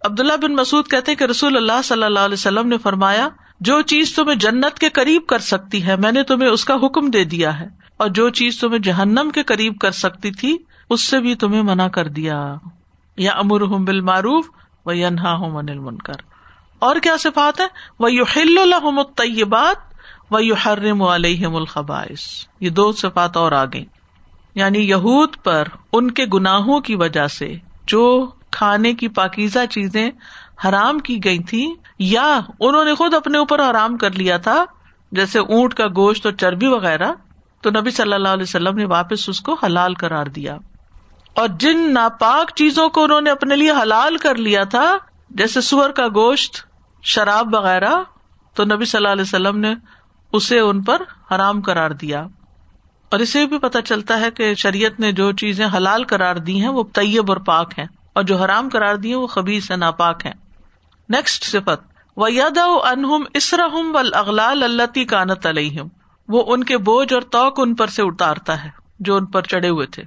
عبداللہ 0.06 0.34
بن 0.42 0.54
مسعد 0.56 0.92
کہتے 0.92 1.16
کہ 1.16 1.24
رسول 1.24 1.58
اللہ 1.58 1.82
صلی 1.84 2.04
اللہ 2.04 2.20
علیہ 2.20 2.34
وسلم 2.34 2.68
نے 2.68 2.78
فرمایا، 2.78 3.30
جو 3.60 3.82
چیز 3.82 4.16
تمہیں 4.16 4.36
جنت 4.36 4.80
کے 4.80 4.90
قریب 4.90 5.26
کر 5.28 5.40
سکتی 5.40 5.86
ہے، 5.86 5.96
میں 5.96 6.12
نے 6.12 6.24
تمہیں 6.24 6.50
اس 6.50 6.66
کا 6.66 6.76
حکم 6.84 7.10
دے 7.10 7.24
دیا 7.24 7.60
ہے۔ 7.60 7.68
اور 7.98 8.08
جو 8.08 8.30
چیز 8.30 8.60
تمہیں 8.60 8.80
جہنم 8.80 9.30
کے 9.34 9.44
قریب 9.44 9.80
کر 9.80 9.92
سکتی 9.92 10.32
تھی، 10.32 10.58
اس 10.90 11.02
سے 11.02 11.20
بھی 11.20 11.36
تمہیں 11.36 11.62
منع 11.62 11.88
کر 11.88 12.08
دیا۔ 12.08 12.56
یا 13.18 13.32
امر 13.32 13.62
ہوں 13.62 13.80
بال 13.80 14.02
معروف 14.02 14.46
و 14.86 14.92
ینہا 14.92 15.36
ہوں 15.36 15.50
من 15.50 15.70
المنکر۔ 15.70 16.14
اور 16.80 16.96
کیا 16.96 17.18
صفات 17.20 17.60
ہے 17.60 17.66
وہ 18.00 18.12
یو 18.12 18.24
ہل 18.36 18.60
طیبات 19.16 19.91
و 20.32 20.40
یو 20.40 20.56
حرم 20.56 21.02
علیہم 21.02 21.56
الخبائش 21.56 22.48
یہ 22.60 22.70
دو 22.70 22.92
صفات 22.92 23.38
اور 23.38 23.52
آ 23.52 23.66
گئی 23.66 23.86
یعنی 24.56 24.80
یہود 24.80 25.36
پر 25.44 25.68
ان 25.94 26.12
کے 26.12 26.26
گناہوں 26.34 26.80
کی 26.80 26.96
وجہ 26.96 27.28
سے 27.28 27.56
جو 27.88 28.32
کھانے 28.52 28.94
کی 28.94 29.08
پاکیزہ 29.08 29.60
چیزیں 29.70 30.12
حرام 30.66 31.00
کی 31.00 31.24
گئی 31.24 31.40
تھی 31.40 31.74
یا 32.00 32.40
انہوں 32.60 32.84
نے 32.84 32.96
خود 32.96 33.14
اپنے 33.14 33.38
اوپر 33.38 33.70
حرام 33.70 33.98
کر 33.98 34.12
لیا 34.12 34.38
تھا، 34.38 34.66
جیسے 35.12 35.40
اونٹ 35.40 35.74
کا 35.74 35.88
گوشت 35.88 36.26
اور 36.26 36.34
چربی 36.34 36.68
وغیرہ، 36.68 37.12
تو 37.62 37.70
نبی 37.70 37.92
صلی 37.92 38.14
اللہ 38.14 38.28
علیہ 38.28 38.44
وسلم 38.44 38.76
نے 38.76 38.86
واپس 38.86 39.30
اس 39.30 39.42
کو 39.42 39.54
حلال 39.54 39.94
کرار 39.94 40.26
دیا۔ 40.26 40.58
اور 41.34 41.48
جن 41.60 41.94
ناپاک 41.94 42.52
چیزوں 42.56 42.90
کو 42.90 43.04
انہوں 43.04 43.22
نے 43.22 43.30
اپنے 43.30 43.56
لیے 43.56 43.72
حلال 43.72 44.18
کر 44.18 44.36
لیا 44.36 44.64
تھا، 44.64 44.98
جیسے 45.30 45.62
سور 45.62 45.90
کا 45.90 46.08
گوشت، 46.08 46.56
شراب 47.04 47.56
وغیرہ، 47.56 47.94
تو 48.54 48.64
نبی 48.64 48.86
صلی 48.86 48.98
اللہ 48.98 49.12
علیہ 49.12 49.22
وسلم 49.22 49.58
نے 49.58 49.74
اسے 50.34 50.60
ان 50.60 50.84
پر 50.84 51.02
حرام 51.32 51.62
کرار 51.62 51.92
دیا۔ 51.92 52.26
اور 53.12 53.20
اسے 53.20 53.46
بھی 53.46 53.60
پتا 53.60 53.82
چلتا 53.82 54.20
ہے 54.20 54.32
کہ 54.32 54.54
شریعت 54.54 55.00
نے 55.00 55.12
جو 55.12 55.32
چیزیں 55.32 55.68
حلال 55.78 56.04
کرار 56.04 56.36
دی 56.36 56.62
ہیں 56.62 56.70
وہ 56.70 56.84
طیب 56.94 57.32
اور 57.32 57.38
پاک 57.38 57.80
ہیں، 57.80 57.86
اور 58.14 58.24
جو 58.24 58.38
حرام 58.38 58.70
کرار 58.70 58.96
دیے 58.96 59.16
وہ 59.16 59.28
خبیص 59.28 59.72
ہے 59.72 59.76
ناپاک 59.76 60.26
ہے 60.26 60.32
نیکسٹ 61.10 61.44
صفت 61.44 61.92
و 62.18 62.30
یاد 62.30 62.58
انہم 62.58 63.24
اسرحم 63.34 63.96
و 63.96 63.98
اغلال 64.14 64.64
اللہ 64.64 65.04
کانت 65.10 65.46
علیہم 65.46 65.88
وہ 66.28 66.44
ان 66.48 66.64
کے 66.64 66.78
بوجھ 66.78 67.14
اور 67.14 67.22
توق 67.22 67.54
ان 67.58 67.76
پر 67.76 67.88
سے 67.88 68.02
اتارتا 68.02 68.64
ہے، 68.64 68.70
جو 69.00 69.16
ان 69.16 69.26
پر 69.26 69.42
چڑھے 69.42 69.70
ہوئے 69.70 69.86
تھے۔ 69.86 70.04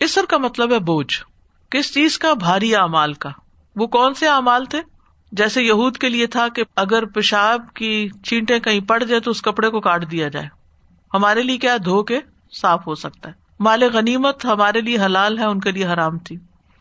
اسر 0.00 0.24
کا 0.28 0.36
مطلب 0.38 0.72
ہے 0.72 0.78
بوجھ۔ 0.78 1.22
کس 1.70 1.94
چیز 1.94 2.18
کا؟ 2.18 2.32
بھاری 2.34 2.74
اعمال 2.76 3.14
کا۔ 3.14 3.30
وہ 3.76 3.86
کون 3.86 4.14
سے 4.14 4.28
اعمال 4.28 4.64
تھے؟ 4.64 4.80
جیسے 5.36 5.62
یہود 5.62 5.96
کے 5.96 6.08
لیے 6.08 6.26
تھا 6.26 6.48
کہ 6.48 6.62
اگر 6.76 7.04
پیشاب 7.04 7.74
کی 7.74 8.08
چینٹیں 8.24 8.58
کہیں 8.58 8.80
پڑ 8.80 9.02
جائے 9.02 9.20
تو 9.20 9.30
اس 9.30 9.42
کپڑے 9.42 9.70
کو 9.70 9.80
کاٹ 9.80 10.10
دیا 10.10 10.28
جائے۔ 10.28 10.48
ہمارے 11.14 11.42
لیے 11.42 11.58
کیا 11.58 11.76
دھو 11.84 12.02
کے 12.02 12.20
صاف 12.60 12.86
ہو 12.86 12.94
سکتا 12.94 13.28
ہے۔ 13.28 13.34
مال 13.60 13.82
غنیمت 13.92 14.44
ہمارے 14.44 14.80
لیے 14.80 14.98
حلال 14.98 15.38
ہے، 15.38 15.44
ان 15.44 15.60
کے 15.60 15.70
لیے 15.70 15.86
حرام 15.86 16.18
تھی۔ 16.18 16.36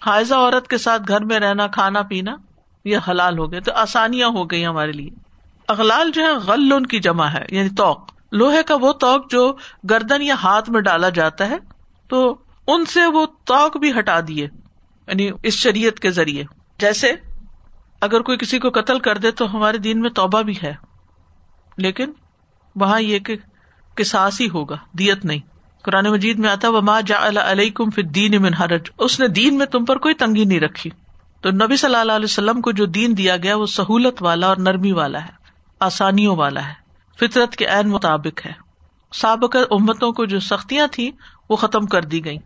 حائضہ 0.06 0.36
عورت 0.36 0.68
کے 0.68 0.78
ساتھ 0.78 1.02
گھر 1.08 1.26
میں 1.26 1.40
رہنا، 1.40 1.68
کھانا، 1.68 2.02
پینا، 2.02 2.36
یہ 2.86 2.98
حلال 3.10 3.38
ہو 3.38 3.52
گئے۔ 3.52 3.62
تو 3.62 3.72
آسانیاں 3.74 4.28
ہو 4.28 4.44
گئی 4.46 4.66
ہمارے 4.66 4.92
لیے۔ 4.92 5.10
اغلال 5.68 6.12
جو 6.12 6.24
ہے 6.24 6.32
غل 6.32 6.72
ان 6.72 6.86
کی 6.86 7.00
جمع 7.00 7.26
ہے 7.26 7.46
یعنی 7.52 7.70
توق۔ 7.70 8.14
لوہے 8.32 8.64
کا 8.64 8.76
وہ 8.76 8.94
توق 8.94 9.32
جو 9.32 9.56
گردن 9.90 10.22
یا 10.22 10.36
ہاتھ 10.44 10.70
میں 10.70 10.82
ڈالا 10.82 11.10
جاتا 11.10 11.50
ہے، 11.50 11.58
تو 12.08 12.38
ان 12.68 12.86
سے 12.86 13.06
وہ 13.06 13.26
توق 13.46 13.78
بھی 13.78 13.92
ہٹا 14.00 14.20
دیے 14.28 14.46
یعنی 15.08 15.30
اس 15.44 15.54
شریعت 15.54 16.00
کے 16.00 16.12
ذریعے۔ 16.12 16.44
جیسے 16.80 17.12
اگر 18.06 18.22
کوئی 18.22 18.38
کسی 18.38 18.60
کو 18.60 18.70
قتل 18.70 19.00
کر 19.00 19.18
دے 19.18 19.32
تو 19.32 19.56
ہمارے 19.56 19.78
دین 19.78 20.02
میں 20.02 20.10
توبہ 20.10 20.42
بھی 20.42 20.54
ہے۔ 20.64 20.76
لیکن 21.78 22.12
وہاں 22.76 23.02
یہ 23.02 23.20
کہ 23.20 23.38
کساس 23.96 24.42
ہی 24.42 24.50
ہوگا، 24.50 24.76
دیت 24.94 25.26
نہیں۔ 25.26 25.40
قرآن 25.84 26.06
مجید 26.06 26.40
میں 26.40 26.50
آتا 26.50 26.70
وما 26.70 27.02
جا 27.02 27.16
علیہ 27.28 27.72
کم 27.72 28.02
دین 28.02 28.42
من 28.42 28.54
حرج۔ 28.54 28.82
اس 28.98 29.20
نے 29.20 29.28
دین 29.28 29.58
میں 29.58 29.66
تم 29.66 29.86
پر 29.86 29.98
کوئی 29.98 30.14
تنگی 30.14 30.46
نہیں 30.46 30.60
رکھی۔ 30.60 30.90
تو 31.42 31.52
نبی 31.52 31.76
صلی 31.76 31.96
اللہ 31.96 32.12
علیہ 32.12 32.26
وسلم 32.26 32.62
کو 32.62 32.72
جو 32.72 32.86
دین 32.86 33.18
دیا 33.18 33.38
گیا، 33.38 33.56
وہ 33.56 33.66
سہولت 33.66 34.22
والا 34.22 34.48
اور 34.48 34.58
نرمی 34.58 34.92
والا 34.92 35.22
ہے، 35.24 35.32
آسانیوں 35.80 36.36
والا 36.36 36.68
ہے۔ 36.68 36.74
فطرت 37.20 37.56
کے 37.56 37.66
عین 37.66 37.90
مطابق 37.90 38.46
ہے۔ 38.46 38.52
سابق 39.14 39.56
امتوں 39.72 40.12
کو 40.12 40.26
جو 40.26 40.40
سختیاں 40.40 40.88
تھیں، 40.92 41.12
وہ 41.50 41.56
ختم 41.56 41.86
کر 41.86 42.02
دی 42.02 42.26
گئی 42.26 42.38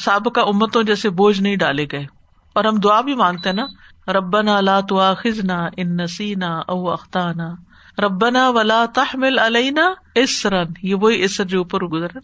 سابق 0.00 0.38
امتوں 0.38 0.82
جیسے 0.82 1.10
بوجھ 1.10 1.40
نہیں 1.40 1.56
ڈالے 1.56 1.86
گئے۔ 1.92 2.06
اور 2.52 2.64
ہم 2.64 2.76
دعا 2.76 3.00
بھی 3.00 3.14
مانگتے 3.14 3.52
نا 3.52 3.66
ربنا 4.08 4.60
لا 4.60 4.80
تواخذنا 4.80 5.68
ان 5.76 5.96
نسینا 5.96 6.58
او 6.58 6.90
اختانا 6.90 7.54
ربنا 7.98 8.48
ولا 8.48 8.86
تحمل 8.86 9.38
علینا 9.38 9.94
اسرن 10.14 10.72
یہ 10.82 10.94
وہی 10.94 11.24
اسر 11.24 11.44
جو 11.44 11.58
اوپر 11.58 11.82
گزر 11.82 12.18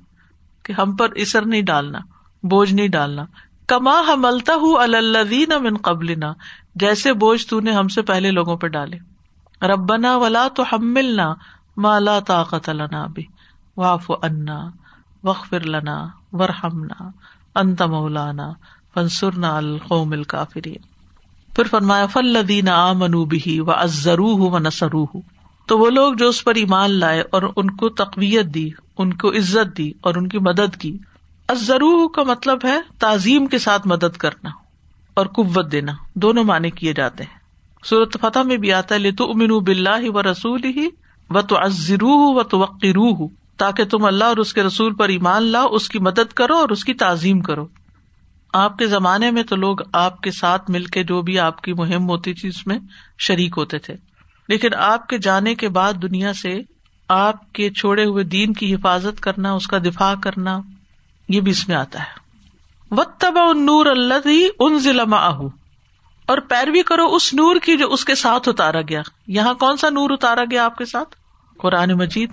کہ 0.63 0.73
ہم 0.73 0.97
پر 0.97 1.09
اسر 1.11 1.47
نہیں 1.47 1.63
ڈالنا، 1.63 1.99
بوجھ 2.43 2.75
نہیں 2.75 2.89
ڈالنا. 2.89 3.25
کما 3.67 4.01
حملتا 4.01 4.55
ہوں 4.55 4.79
الدین 4.79 5.63
من 5.63 5.77
قبلنا. 5.77 6.33
جیسے 6.75 7.13
بوجھ 7.13 7.47
تو 7.47 7.61
نے 7.61 7.73
ہم 7.73 7.89
سے 7.89 8.03
پہلے 8.03 8.31
لوگوں 8.31 8.57
پہ 8.57 8.67
ڈالے. 8.67 8.99
ربنا 9.63 10.17
ولا 10.17 10.49
تو 10.49 10.63
حملنا 10.63 11.35
مالا 11.77 12.21
طاقت 12.21 12.69
لنا 12.69 13.07
بھی 13.07 13.27
واف 13.77 14.11
انا 14.23 14.71
وخر 15.25 15.61
لنا 15.61 16.07
ورحمنا 16.33 17.11
انت 17.55 17.83
مولانا 17.83 18.53
فنسرنا 18.95 19.57
القوم 19.57 20.13
الکافرین 20.13 20.96
پھر 21.57 21.65
فرمایا 21.65 22.07
فلدین 22.07 22.69
آ 22.69 22.93
منو 22.93 23.25
و 23.67 23.71
ازرو 23.71 24.27
و 24.27 24.59
نسرو 24.59 25.07
تو 25.67 25.79
وہ 25.79 25.91
لوگ 25.91 26.15
جو 26.15 26.29
اس 26.29 26.45
پر 26.45 26.55
ایمان 26.55 26.91
لائے 26.91 27.23
اور 27.31 27.43
ان 27.57 27.71
کو 27.71 27.89
تقویت 27.89 28.47
دی، 28.47 28.71
ان 28.99 29.13
کو 29.13 29.31
عزت 29.31 29.79
دی 29.79 29.93
اور 30.01 30.15
ان 30.15 30.29
کی 30.29 30.39
مدد 30.39 30.77
کی۔ 30.77 30.99
ازرو 31.49 32.09
کا 32.09 32.23
مطلب 32.23 32.59
ہے 32.65 32.81
تعظیم 32.99 33.47
کے 33.47 33.59
ساتھ 33.59 33.87
مدد 33.87 34.17
کرنا 34.17 34.51
اور 35.15 35.27
قوت 35.27 35.73
دینا، 35.73 35.93
دونوں 36.15 36.45
معنی 36.45 36.71
کیے 36.71 36.93
جاتے 36.93 37.25
ہیں۔ 37.25 37.39
صورت 37.85 38.17
فتح 38.21 38.39
میں 38.39 38.57
بھی 38.57 38.73
آتا 38.73 38.95
ہے 38.95 39.01
لے 39.01 39.13
تو 39.13 39.31
امین 39.31 39.59
بلّہ 39.59 40.11
و 40.11 40.23
رسول 40.23 40.65
ہی 40.65 40.89
و 41.31 41.43
تو 41.43 41.57
ازرو 41.59 42.35
و 42.35 42.43
تو 42.43 42.59
وقیرو 42.59 43.29
تاکہ 43.57 43.85
تم 43.85 44.05
اللہ 44.05 44.25
اور 44.25 44.37
اس 44.37 44.55
کے 44.55 44.63
رسول 44.63 44.95
پر 44.95 45.09
ایمان 45.09 45.43
لاؤ، 45.43 45.67
اس 45.71 45.89
کی 45.89 45.99
مدد 45.99 46.33
کرو 46.33 46.55
اور 46.55 46.69
اس 46.69 46.85
کی 46.85 46.95
تعظیم 46.95 47.41
کرو۔ 47.41 47.67
آپ 48.53 48.79
کے 48.79 48.87
زمانے 48.87 49.31
میں 49.31 49.43
تو 49.43 49.57
لوگ 49.57 49.77
آپ 49.93 50.21
کے 50.21 50.31
ساتھ 50.31 50.71
مل 50.71 50.85
کے 50.85 51.03
جو 51.03 51.23
بھی 51.23 51.39
آپ 51.39 51.63
کی 51.63 51.73
مہم 51.73 52.09
ہوتی 52.09 52.35
تھی، 52.35 52.49
اس 52.49 52.67
میں 52.67 52.79
شریک 53.19 53.55
ہوتے 53.57 53.79
تھے۔ 53.79 53.95
لیکن 54.49 54.69
آپ 54.75 55.07
کے 55.07 55.19
جانے 55.19 55.55
کے 55.55 55.69
بعد 55.69 55.93
دنیا 56.03 56.33
سے 56.33 56.61
آپ 57.09 57.53
کے 57.53 57.71
چھوڑے 57.71 58.05
ہوئے 58.05 58.25
دین 58.25 58.53
کی 58.53 58.75
حفاظت 58.75 59.21
کرنا، 59.21 59.53
اس 59.53 59.67
کا 59.67 59.79
دفاع 59.79 60.15
کرنا، 60.23 60.61
یہ 61.29 61.41
بھی 61.41 61.51
اس 61.51 61.69
میں 61.69 61.77
آتا 61.77 61.99
ہے۔ 61.99 62.27
وط 62.91 63.09
تبا 63.19 63.53
نور 63.53 63.87
اللہ 63.87 64.29
ان 64.59 64.79
ضلع 64.79 65.05
اور 66.27 66.39
پیروی 66.39 66.83
کرو 66.83 67.15
اس 67.15 67.35
نور 67.35 67.57
کی 67.57 67.77
جو 67.77 67.93
اس 67.93 68.05
کے 68.05 68.15
ساتھ 68.15 68.49
اتارا 68.49 68.81
گیا۔ 68.81 69.03
یہاں 69.27 69.55
کون 69.55 69.77
سا 69.77 69.91
نور 69.91 70.11
اتارا 70.11 70.45
گیا 70.51 70.65
آپ 70.65 70.77
کے 70.77 70.85
ساتھ؟ 70.85 71.17
قرآن 71.59 71.93
مجید۔ 71.93 72.31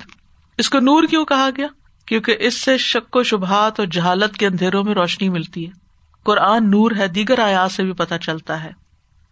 اس 0.57 0.69
کو 0.69 0.79
نور 0.79 1.03
کیوں 1.03 1.25
کہا 1.25 1.49
گیا؟ 1.57 1.67
کیونکہ 2.05 2.35
اس 2.39 2.61
سے 2.61 2.77
شک 2.77 3.15
و 3.15 3.23
شبہات 3.23 3.79
اور 3.79 3.87
جہالت 3.87 4.37
کے 4.37 4.47
اندھیروں 4.47 4.83
میں 4.83 4.93
روشنی 4.93 5.29
ملتی 5.29 5.67
ہے۔ 5.67 5.82
قرآن 6.23 6.71
نور 6.71 6.91
ہے، 6.97 7.07
دیگر 7.07 7.39
آیات 7.39 7.71
سے 7.71 7.83
بھی 7.83 7.93
پتہ 7.93 8.15
چلتا 8.21 8.63
ہے۔ 8.63 8.71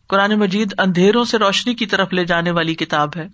قرآن 0.09 0.39
مجید 0.39 0.73
اندھیروں 0.77 1.23
سے 1.23 1.37
روشنی 1.37 1.73
کی 1.73 1.85
طرف 1.85 2.13
لے 2.13 2.25
جانے 2.25 2.51
والی 2.51 2.75
کتاب 2.75 3.09
ہے۔ 3.15 3.27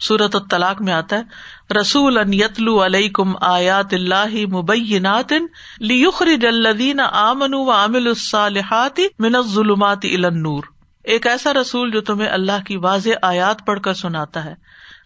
سورت 0.00 0.36
الطلاق 0.36 0.82
میں 0.82 0.92
آتا 0.92 1.16
ہے 1.16 1.74
رسول 1.80 2.18
ان 2.18 2.34
یتلو 2.34 2.84
علیہ 2.84 3.08
کم 3.08 3.32
آیات 3.40 3.94
اللہ 3.94 4.34
مبینات 4.52 5.32
لیخرج 5.78 6.46
الذین 6.46 7.00
آمنوا 7.00 7.64
وعملوا 7.64 8.12
الصالحات 8.12 9.00
من 9.18 9.34
الظلمات 9.34 9.98
الى 10.02 10.24
النور۔ 10.24 10.62
ایک 11.04 11.26
ایسا 11.26 11.52
رسول 11.52 11.90
جو 11.90 12.00
تمہیں 12.00 12.28
اللہ 12.28 12.64
کی 12.66 12.76
واضح 12.76 13.10
آیات 13.22 13.66
پڑھ 13.66 13.80
کر 13.80 13.94
سناتا 13.94 14.44
ہے، 14.44 14.54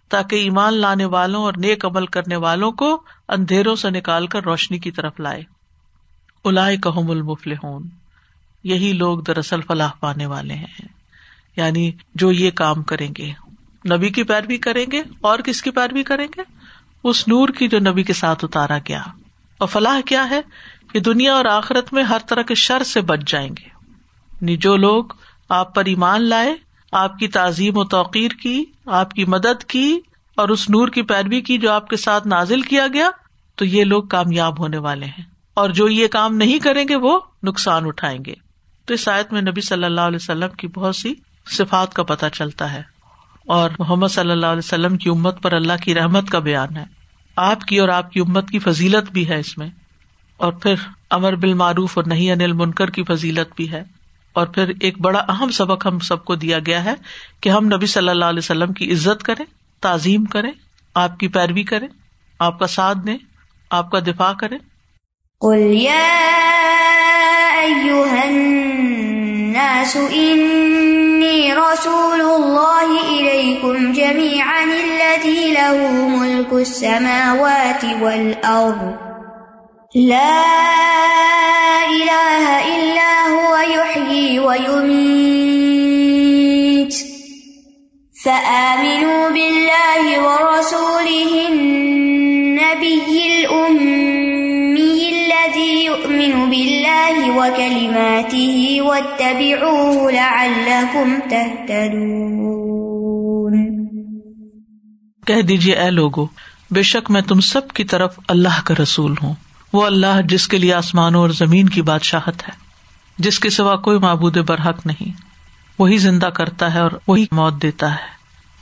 تاکہ 0.09 0.37
ایمان 0.37 0.75
لانے 0.75 1.05
والوں 1.05 1.43
اور 1.43 1.52
نیک 1.57 1.85
عمل 1.85 2.07
کرنے 2.07 2.37
والوں 2.37 2.73
کو 2.73 3.02
اندھیروں 3.28 3.76
سے 3.76 3.90
نکال 3.90 4.26
کر 4.26 4.43
روشنی 4.43 4.78
کی 4.78 4.90
طرف 4.90 5.21
لائے۔ 5.21 5.43
الا 6.45 6.75
کہم 6.75 7.11
المفل 7.11 7.52
یہی 8.64 8.92
لوگ 8.92 9.21
دراصل 9.21 9.61
فلاح 9.61 9.90
پانے 10.00 10.26
والے 10.26 10.54
ہیں۔ 10.54 10.88
یعنی 11.57 11.92
جو 12.14 12.33
یہ 12.33 12.50
کام 12.50 12.83
کریں 12.83 13.11
گے۔ 13.18 13.33
نبی 13.90 14.11
کی 14.11 14.23
پیروی 14.23 14.57
کریں 14.57 14.87
گے 14.92 15.02
اور 15.21 15.38
کس 15.38 15.62
کی 15.62 15.71
پیروی 15.71 16.02
کریں 16.02 16.26
گے؟ 16.37 16.42
اس 17.04 17.28
نور 17.28 17.49
کی 17.49 17.68
جو 17.68 17.78
نبی 17.78 18.02
کے 18.02 18.12
ساتھ 18.12 18.45
اتارا 18.45 18.78
گیا۔ 18.88 19.02
اور 19.59 19.68
فلاح 19.68 20.00
کیا 20.07 20.30
ہے؟ 20.30 20.40
کہ 20.92 21.00
دنیا 21.00 21.35
اور 21.35 21.45
آخرت 21.45 21.92
میں 21.92 22.02
ہر 22.02 22.18
طرح 22.28 22.42
کے 22.42 22.54
شر 22.54 22.83
سے 22.83 23.00
بچ 23.00 23.18
جائیں 23.26 23.49
گے۔ 23.49 23.68
یعنی 24.33 24.57
جو 24.57 24.76
لوگ 24.76 25.04
آپ 25.49 25.75
پر 25.75 25.85
ایمان 25.85 26.23
لائے، 26.23 26.57
آپ 26.92 27.18
کی 27.18 27.28
تعظیم 27.28 27.78
و 27.78 27.85
توقیر 27.85 28.30
کی، 28.30 28.64
آپ 28.87 29.11
کی 29.11 29.25
مدد 29.25 29.64
کی 29.64 30.00
اور 30.37 30.49
اس 30.49 30.71
نور 30.71 30.88
کی 30.88 31.02
پیروی 31.02 31.40
کی 31.40 31.59
جو 31.59 31.73
آپ 31.73 31.88
کے 31.88 31.97
ساتھ 31.97 32.26
نازل 32.26 32.61
کیا 32.61 32.87
گیا، 32.92 33.11
تو 33.54 33.64
یہ 33.64 33.85
لوگ 33.85 34.02
کامیاب 34.02 34.59
ہونے 34.59 34.78
والے 34.78 35.07
ہیں۔ 35.07 35.38
اور 35.59 35.71
جو 35.71 35.88
یہ 35.88 36.09
کام 36.09 36.37
نہیں 36.37 36.59
کریں 36.59 36.85
گے 36.88 36.97
وہ 36.97 37.21
نقصان 37.43 37.87
اٹھائیں 37.87 38.19
گے۔ 38.27 38.35
تو 38.85 38.95
اس 38.95 39.09
آیت 39.09 39.33
میں 39.33 39.43
نبی 39.43 39.61
صلی 39.61 39.85
اللہ 39.85 40.00
علیہ 40.00 40.17
وسلم 40.17 40.49
کی 40.49 40.67
بہت 40.67 40.97
سی 40.97 41.15
صفات 41.50 41.95
کا 41.95 42.03
پتہ 42.03 42.27
چلتا 42.33 42.73
ہے۔ 42.73 42.83
اور 43.47 43.71
محمد 43.79 44.09
صلی 44.09 44.31
اللہ 44.31 44.47
علیہ 44.47 44.65
وسلم 44.65 44.97
کی 44.97 45.11
امت 45.11 45.43
پر 45.43 45.53
اللہ 45.53 45.73
کی 45.83 45.95
رحمت 45.95 46.31
کا 46.31 46.38
بیان 46.38 46.77
ہے۔ 46.77 46.85
آپ 47.37 47.61
کی 47.61 47.79
اور 47.79 47.88
آپ 47.88 48.11
کی 48.12 48.21
امت 48.21 48.50
کی 48.50 48.59
فضیلت 48.59 49.12
بھی 49.12 49.29
ہے 49.29 49.41
اس 49.41 49.59
میں۔ 49.59 49.69
اور 50.37 50.53
پھر 50.53 50.75
امر 51.11 51.35
بالمعروف 51.35 51.99
اور 51.99 52.05
نہیں 52.05 52.33
انل 52.33 52.53
منکر 52.53 52.91
کی 52.91 53.03
فضیلت 53.05 53.57
بھی 53.57 53.73
ہے۔ 53.73 53.83
اور 54.33 54.47
پھر 54.47 54.73
ایک 54.81 55.00
بڑا 55.00 55.25
اہم 55.29 55.50
سبق 55.50 55.87
ہم 55.87 55.99
سب 55.99 56.25
کو 56.25 56.35
دیا 56.35 56.59
گیا 56.67 56.85
ہے 56.85 56.95
کہ 57.41 57.49
ہم 57.49 57.65
نبی 57.65 57.87
صلی 57.87 58.09
اللہ 58.09 58.25
علیہ 58.25 58.38
وسلم 58.38 58.73
کی 58.73 58.93
عزت 58.93 59.23
کریں، 59.23 59.45
تعظیم 59.81 60.25
کریں، 60.25 60.53
آپ 60.95 61.19
کی 61.19 61.29
پیروی 61.29 61.62
کریں، 61.62 61.88
آپ 62.38 62.59
کا 62.59 62.67
ساتھ 62.67 62.99
دیں، 63.07 63.19
آپ 63.71 63.91
کا 63.91 63.99
دفاع 63.99 64.33
کریں۔ 64.33 64.59
قل 65.40 65.59
يا 65.59 66.18
أيها 67.61 68.25
الناس 68.28 69.97
إني 69.97 71.54
رسول 71.54 72.21
الله 72.21 73.00
إليكم 73.21 73.92
جميعا 73.92 74.64
الذي 74.64 75.52
له 75.52 76.09
ملك 76.09 76.52
السماوات 76.52 77.85
والأرض 78.02 78.97
لا 79.95 80.45
إله 81.87 82.45
إلا 82.75 83.28
هو 83.28 83.57
يحيي 83.57 84.40
ويميت 84.40 85.68
فآمنوا 88.25 89.30
بالله 89.30 90.04
ورسوله 90.26 91.49
النبي 91.49 93.07
الأمي 93.45 93.98
کہہ 105.26 105.42
دیجیے 105.42 105.75
اے 105.75 105.90
لوگو، 105.90 106.26
بے 106.71 106.83
شک 106.83 107.11
میں 107.11 107.21
تم 107.21 107.40
سب 107.40 107.68
کی 107.68 107.85
طرف 107.85 108.21
اللہ 108.28 108.61
کا 108.64 108.75
رسول 108.83 109.14
ہوں۔ 109.23 109.35
وہ 109.73 109.87
اللہ 109.87 110.21
جس 110.25 110.49
کے 110.49 110.59
لیے 110.59 110.75
آسمانوں 110.75 111.21
اور 111.21 111.28
زمین 111.28 111.68
کی 111.68 111.83
بادشاہت 111.83 112.49
ہے، 112.49 112.52
جس 113.18 113.38
کے 113.38 113.50
سوا 113.50 113.76
کوئی 113.76 113.99
معبود 113.99 114.37
برحق 114.37 114.87
نہیں۔ 114.87 115.28
وہی 115.78 115.99
زندہ 115.99 116.26
کرتا 116.26 116.75
ہے 116.75 116.80
اور 116.80 116.90
وہی 117.07 117.26
موت 117.33 117.62
دیتا 117.62 117.92
ہے۔ 117.92 118.18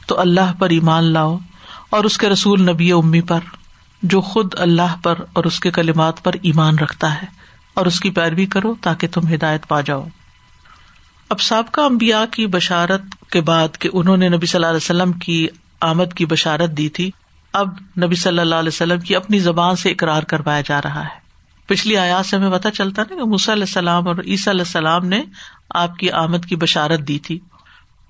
تو 0.07 0.21
اللہ 0.21 0.53
پر 0.59 0.71
ایمان 0.71 1.05
لاؤ 1.05 1.39
اور 1.91 2.05
اس 2.05 2.19
کے 2.19 2.29
رسول 2.29 2.63
نبی 2.63 2.93
امی 2.93 3.21
پر، 3.21 3.41
جو 4.03 4.21
خود 4.21 4.55
اللہ 4.59 4.97
پر 5.03 5.15
اور 5.33 5.45
اس 5.45 5.61
کے 5.61 5.71
کلمات 5.71 6.25
پر 6.25 6.33
ایمان 6.43 6.79
رکھتا 6.79 7.15
ہے۔ 7.15 7.46
اور 7.77 7.87
اس 7.87 8.01
کی 8.01 8.11
پیروی 8.11 8.47
کرو 8.47 8.75
تاکہ 8.81 9.09
تم 9.09 9.35
ہدایت 9.35 9.69
پا 9.69 9.81
جاؤ۔ 9.81 10.07
اب 11.29 11.41
سابقہ 11.41 11.81
امبیا 11.81 12.25
کی 12.31 12.47
بشارت 12.47 13.01
کے 13.31 13.41
بعد 13.41 13.69
کہ 13.79 13.89
انہوں 13.93 14.17
نے 14.17 14.29
نبی 14.29 14.47
صلی 14.47 14.57
اللہ 14.57 14.67
علیہ 14.67 14.77
وسلم 14.77 15.13
کی 15.13 15.47
آمد 15.81 16.15
کی 16.15 16.27
بشارت 16.27 16.71
دی 16.71 16.89
تھی، 16.89 17.11
اب 17.53 17.69
نبی 18.03 18.15
صلی 18.15 18.39
اللہ 18.39 18.55
علیہ 18.55 18.69
وسلم 18.69 19.01
کی 19.01 19.17
اپنی 19.17 19.39
زبان 19.39 19.77
سے 19.77 19.91
اقرار 19.91 20.23
کروایا 20.23 20.61
جا 20.61 20.83
رہا 20.83 21.01
ہے۔ 21.01 21.27
پچھلی 21.67 21.97
آیات 21.97 22.27
سے 22.27 22.37
ہمیں 22.37 22.51
پتا 22.51 22.71
چلتا 22.71 23.03
نا 23.11 23.15
کہ 23.15 23.25
مس 23.25 23.49
علیہ 23.49 23.63
السلام 23.63 24.09
اور 24.09 24.17
عیسیٰ 24.27 24.53
علیہ 24.53 24.65
السلام 24.67 25.07
نے 25.07 25.23
آپ 25.71 25.97
کی 25.97 26.11
آمد 26.11 26.45
کی 26.49 26.57
بشارت 26.57 27.01
دی 27.01 27.19
تھی۔ 27.19 27.39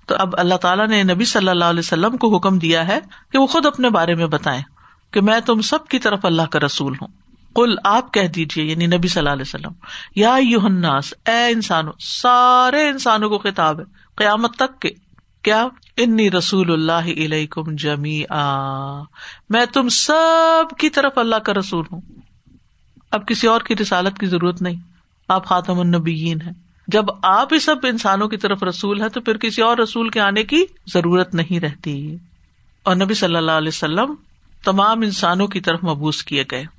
تو 0.07 0.15
اب 0.19 0.35
اللہ 0.39 0.55
تعالیٰ 0.55 0.89
نے 0.89 1.03
نبی 1.03 1.25
صلی 1.25 1.49
اللہ 1.49 1.65
علیہ 1.65 1.79
وسلم 1.79 2.17
کو 2.17 2.37
حکم 2.37 2.59
دیا 2.59 2.89
ہے 2.89 2.99
کہ 3.33 3.39
وہ 3.39 3.47
خود 3.47 3.67
اپنے 3.67 3.91
بارے 3.91 4.15
میں 4.15 4.27
بتائیں 4.27 4.63
کہ 5.11 5.21
میں 5.21 5.41
تم 5.41 5.61
سب 5.61 5.89
کی 5.89 5.99
طرف 5.99 6.25
اللہ 6.25 6.43
کا 6.43 6.61
رسول 6.61 6.95
ہوں۔ 7.03 7.09
کل 7.57 7.75
آپ 7.85 8.15
کہہ 8.15 8.27
دیجیے 8.27 8.65
یعنی 8.65 8.87
نبی 8.87 9.09
صلی 9.09 9.21
اللہ 9.21 9.31
علیہ 9.31 9.43
وسلم، 9.43 9.73
یا 10.17 10.37
یوحناس 10.41 11.15
اے 11.27 11.53
انسانوں 11.53 11.93
سارے 11.99 12.89
انسانوں 12.89 13.29
کو 13.29 13.39
خطاب 13.39 13.81
ہے، 13.81 13.85
قیامت 14.17 14.57
تک 14.57 14.81
کے۔ 14.81 14.91
کیا؟ 15.43 15.67
انی 15.97 16.31
رسول 16.31 16.73
اللہ 16.73 17.25
علیکم 17.25 17.63
جمی 17.75 18.23
میں 19.51 19.67
تم 19.73 19.89
سب 19.89 20.79
کی 20.79 20.91
طرف 20.91 21.19
اللہ 21.19 21.37
کا 21.37 21.53
رسول 21.55 21.85
ہوں۔ 21.93 22.01
اب 23.11 23.29
کسی 23.29 23.47
اور 23.47 23.61
کی 23.61 23.77
رسالت 23.77 24.19
کی 24.19 24.27
ضرورت 24.27 24.63
نہیں۔ 24.63 24.75
آپ 25.29 25.47
خاتم 25.47 25.81
النبیین 25.81 26.41
ہیں۔ 26.41 26.53
جب 26.89 27.05
آپ 27.23 27.53
ہی 27.53 27.59
سب 27.59 27.77
انسانوں 27.83 28.29
کی 28.29 28.37
طرف 28.37 28.63
رسول 28.63 29.01
ہے 29.01 29.09
تو 29.09 29.21
پھر 29.21 29.37
کسی 29.37 29.63
اور 29.63 29.79
رسول 29.79 30.09
کے 30.09 30.21
آنے 30.21 30.43
کی 30.43 30.65
ضرورت 30.87 31.35
نہیں 31.35 31.61
رہتی۔ 31.61 32.17
اور 32.83 32.97
نبی 32.97 33.15
صلی 33.15 33.37
اللہ 33.37 33.53
علیہ 33.53 33.69
وسلم 33.69 34.15
تمام 34.65 35.01
انسانوں 35.01 35.47
کی 35.47 35.61
طرف 35.61 35.85
مبوس 35.85 36.25
کیے 36.25 36.45
گئے۔ 36.51 36.76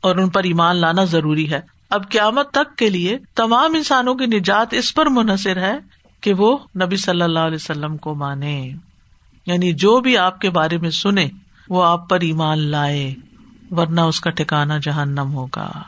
اور 0.00 0.16
ان 0.16 0.28
پر 0.28 0.42
ایمان 0.42 0.76
لانا 0.76 1.04
ضروری 1.04 1.50
ہے۔ 1.52 1.60
اب 1.90 2.10
قیامت 2.10 2.50
تک 2.50 2.76
کے 2.76 2.90
لیے 2.90 3.18
تمام 3.34 3.74
انسانوں 3.74 4.14
کی 4.14 4.26
نجات 4.26 4.74
اس 4.74 4.94
پر 4.94 5.06
منحصر 5.06 5.56
ہے 5.56 5.78
کہ 6.20 6.34
وہ 6.34 6.58
نبی 6.82 6.96
صلی 6.96 7.22
اللہ 7.22 7.38
علیہ 7.38 7.54
وسلم 7.54 7.96
کو 7.96 8.14
مانے۔ 8.14 8.70
یعنی 9.46 9.72
جو 9.72 10.00
بھی 10.00 10.18
آپ 10.18 10.40
کے 10.40 10.50
بارے 10.50 10.78
میں 10.78 10.90
سنے، 10.90 11.28
وہ 11.68 11.84
آپ 11.84 12.08
پر 12.08 12.20
ایمان 12.20 12.58
لائے، 12.58 13.14
ورنہ 13.70 14.00
اس 14.00 14.20
کا 14.20 14.30
ٹھکانا 14.30 14.78
جہنم 14.78 15.34
ہوگا۔ 15.34 15.82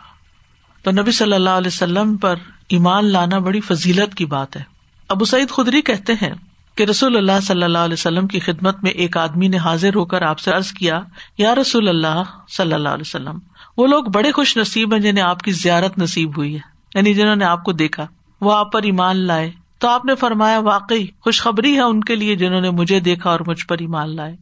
تو 0.82 0.90
نبی 0.90 1.10
صلی 1.10 1.32
اللہ 1.32 1.50
علیہ 1.50 1.70
وسلم 1.74 2.16
پر 2.16 2.34
ایمان 2.68 3.04
لانا 3.04 3.38
بڑی 3.38 3.60
فضیلت 3.60 4.14
کی 4.14 4.26
بات 4.26 4.56
ہے۔ 4.56 4.62
ابو 5.08 5.24
سعید 5.24 5.50
خدری 5.50 5.82
کہتے 5.82 6.12
ہیں 6.12 6.32
کہ 6.74 6.82
رسول 6.82 7.16
اللہ 7.16 7.40
صلی 7.42 7.62
اللہ 7.62 7.78
علیہ 7.78 7.92
وسلم 7.92 8.26
کی 8.26 8.40
خدمت 8.40 8.82
میں 8.82 8.90
ایک 8.90 9.16
آدمی 9.16 9.48
نے 9.48 9.56
حاضر 9.56 9.94
ہو 9.94 10.04
کر 10.04 10.22
آپ 10.22 10.38
سے 10.38 10.50
عرض 10.50 10.72
کیا، 10.72 11.00
یا 11.38 11.54
رسول 11.54 11.88
اللہ 11.88 12.22
صلی 12.48 12.72
اللہ 12.72 12.88
علیہ 12.88 13.04
وسلم 13.06 13.38
وہ 13.76 13.86
لوگ 13.86 14.04
بڑے 14.04 14.32
خوش 14.32 14.56
نصیب 14.56 14.94
ہیں 14.94 15.00
جنہیں 15.00 15.24
آپ 15.24 15.42
کی 15.42 15.52
زیارت 15.52 15.98
نصیب 15.98 16.36
ہوئی 16.36 16.54
ہے۔ 16.54 16.60
یعنی 16.94 17.14
جنہوں 17.14 17.36
نے 17.36 17.44
آپ 17.44 17.64
کو 17.64 17.72
دیکھا۔ 17.72 18.06
وہ 18.40 18.52
آپ 18.52 18.72
پر 18.72 18.82
ایمان 18.82 19.16
لائے۔ 19.16 19.52
تو 19.78 19.88
آپ 19.88 20.04
نے 20.04 20.14
فرمایا، 20.14 20.58
واقعی 20.58 21.06
خوشخبری 21.20 21.74
ہے 21.74 21.80
ان 21.80 22.00
کے 22.00 22.14
لیے 22.14 22.36
جنہوں 22.36 22.60
نے 22.60 22.70
مجھے 22.70 23.00
دیکھا 23.00 23.30
اور 23.30 23.40
مجھ 23.46 23.66
پر 23.66 23.76
ایمان 23.80 24.16
لائے۔ 24.16 24.36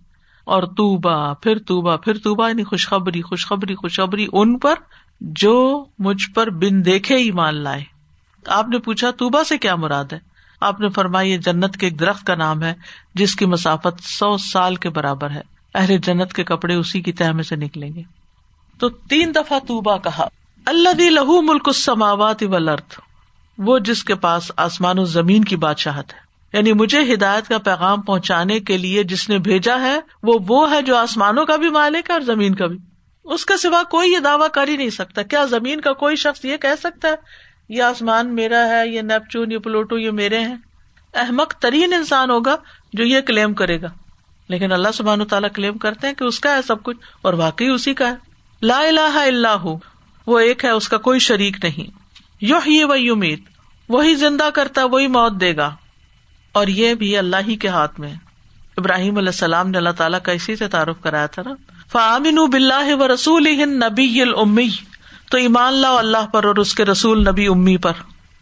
اور 0.44 0.62
تو 0.62 0.96
با 0.96 1.34
پھر 1.34 1.58
تو 1.58 1.80
با 1.80 1.96
پھر 1.96 2.14
تو 2.14 2.34
با 2.34 2.48
یعنی 2.48 2.64
خوشخبری 2.64 3.22
خوشخبری 3.22 3.74
خوشخبری 3.74 4.26
ان 4.32 4.58
پر 4.58 4.74
جو 5.20 5.84
مجھ 5.98 6.30
پر 6.34 6.50
بن 6.50 6.84
دیکھے 6.84 7.16
ایمان 7.16 7.54
لائے۔ 7.54 7.84
آپ 8.46 8.68
نے 8.68 8.78
پوچھا 8.78 9.10
توبا 9.10 9.44
سے 9.44 9.58
کیا 9.58 9.76
مراد 9.76 10.04
ہے؟ 10.12 10.18
آپ 10.60 10.80
نے 10.80 10.88
فرمایا، 10.88 11.32
یہ 11.32 11.38
جنت 11.38 11.76
کے 11.76 11.86
ایک 11.86 12.00
درخت 12.00 12.26
کا 12.26 12.34
نام 12.34 12.62
ہے، 12.62 12.74
جس 13.14 13.36
کی 13.36 13.46
مسافت 13.46 14.02
سو 14.02 14.36
سال 14.36 14.76
کے 14.76 14.90
برابر 14.90 15.30
ہے۔ 15.30 15.40
اہل 15.74 15.96
جنت 15.96 16.32
کے 16.32 16.44
کپڑے 16.44 16.74
اسی 16.74 17.00
کی 17.00 17.12
تہ 17.12 17.32
میں 17.32 17.42
سے 17.42 17.56
نکلیں 17.56 17.94
گے۔ 17.94 18.17
تو 18.78 18.88
تین 18.88 19.34
دفعہ 19.34 19.58
توبا 19.58 19.96
کہا 19.96 20.28
اللہ 20.66 20.92
دی 20.92 21.10
لہو 21.10 21.42
ملک 21.42 21.70
سماوات 21.74 22.42
ولرت 22.42 23.00
وہ 23.58 23.78
جس 23.78 24.04
کے 24.04 24.14
پاس 24.14 24.52
آسمان 24.56 24.98
و 24.98 25.04
زمین 25.04 25.44
کی 25.44 25.56
بادشاہت 25.56 26.14
ہے۔ 26.14 26.18
یعنی 26.52 26.72
مجھے 26.72 27.14
ہدایت 27.14 27.48
کا 27.48 27.58
پیغام 27.58 28.00
پہنچانے 28.00 28.60
کے 28.60 28.76
لیے 28.76 29.02
جس 29.02 29.28
نے 29.28 29.38
بھیجا 29.38 29.80
ہے، 29.80 30.00
وہ 30.22 30.38
وہ 30.48 30.70
ہے 30.70 30.82
جو 30.82 30.96
آسمانوں 30.96 31.46
کا 31.46 31.56
بھی 31.56 31.70
مالک 31.70 32.10
ہے 32.10 32.12
اور 32.12 32.20
زمین 32.20 32.54
کا 32.54 32.66
بھی۔ 32.66 32.78
اس 33.24 33.46
کا 33.46 33.56
سوا 33.56 33.82
کوئی 33.82 34.12
یہ 34.12 34.18
دعوی 34.18 34.48
کر 34.52 34.68
ہی 34.68 34.76
نہیں 34.76 34.90
سکتا۔ 34.90 35.22
کیا 35.22 35.44
زمین 35.44 35.80
کا 35.80 35.92
کوئی 35.92 36.16
شخص 36.16 36.44
یہ 36.44 36.56
کہہ 36.56 36.76
سکتا 36.78 37.08
ہے، 37.08 37.14
یہ 37.68 37.82
آسمان 37.82 38.34
میرا 38.34 38.68
ہے، 38.68 38.88
یہ 38.88 39.00
نیپچون، 39.00 39.52
یہ 39.52 39.58
پلوٹو، 39.58 39.98
یہ 39.98 40.10
میرے 40.10 40.40
ہیں۔ 40.40 40.56
احمد 41.14 41.52
ترین 41.60 41.94
انسان 41.94 42.30
ہوگا 42.30 42.56
جو 42.92 43.04
یہ 43.04 43.20
کلیم 43.20 43.54
کرے 43.54 43.82
گا۔ 43.82 43.88
لیکن 44.48 44.72
اللہ 44.72 44.88
سبحان 44.94 45.24
تعالیٰ 45.24 45.48
کلیم 45.54 45.78
کرتے 45.78 46.06
ہیں 46.06 46.14
کہ 46.14 46.24
اس 46.24 46.40
کا 46.40 46.56
ہے 46.56 46.62
سب 46.62 46.82
کچھ 46.82 46.96
اور 47.22 47.32
واقعی 47.32 47.68
اسی 47.68 47.94
کا 47.94 48.08
ہے۔ 48.08 48.27
لا 48.62 48.78
الہ 48.78 49.18
الا 49.18 49.54
ہو، 49.54 49.78
وہ 50.26 50.38
ایک 50.38 50.64
ہے، 50.64 50.70
اس 50.70 50.88
کا 50.88 50.96
کوئی 50.96 51.18
شریک 51.18 51.64
نہیں۔ 51.64 51.98
یو 52.40 52.56
ہی 52.66 52.84
وہی 52.84 53.10
امید 53.10 53.40
وہی 53.88 54.14
زندہ 54.14 54.48
کرتا، 54.54 54.84
وہی 54.84 55.06
موت 55.06 55.32
دے 55.40 55.56
گا۔ 55.56 55.74
اور 56.52 56.66
یہ 56.66 56.94
بھی 56.94 57.16
اللہ 57.16 57.36
ہی 57.48 57.56
کے 57.56 57.68
ہاتھ 57.68 58.00
میں۔ 58.00 58.14
ابراہیم 58.76 59.16
علیہ 59.16 59.28
السلام 59.28 59.68
نے 59.68 59.78
اللہ 59.78 59.90
تعالیٰ 59.90 60.18
کا 60.22 60.32
اسی 60.32 60.56
سے 60.56 60.68
تعارف 60.68 61.00
کرایا 61.00 61.26
تھا 61.26 61.42
نا۔ 61.46 61.54
فامن 61.92 62.50
بلّہ 62.50 62.94
و 62.94 63.14
رسول 63.14 63.44
نبی 63.66 64.22
امی 64.22 64.68
تو 65.30 65.38
ایمان 65.38 65.74
لاؤ 65.74 65.96
اللہ 65.96 66.26
پر 66.26 66.44
اور 66.44 66.56
اس 66.56 66.74
کے 66.74 66.84
رسول 66.84 67.28
نبی 67.28 67.46
امی 67.46 67.76
پر۔ 67.76 67.92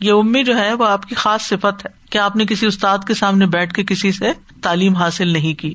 یہ 0.00 0.12
امی 0.12 0.44
جو 0.44 0.56
ہے، 0.56 0.72
وہ 0.72 0.86
آپ 0.86 1.06
کی 1.08 1.14
خاص 1.14 1.42
صفت 1.42 1.86
ہے۔ 1.86 2.06
کہ 2.10 2.18
آپ 2.18 2.36
نے 2.36 2.44
کسی 2.44 2.66
استاد 2.66 2.98
کے 3.06 3.14
سامنے 3.14 3.46
بیٹھ 3.46 3.74
کے 3.74 3.84
کسی 3.84 4.12
سے 4.12 4.32
تعلیم 4.62 4.94
حاصل 4.94 5.28
نہیں 5.28 5.54
کی؟ 5.54 5.74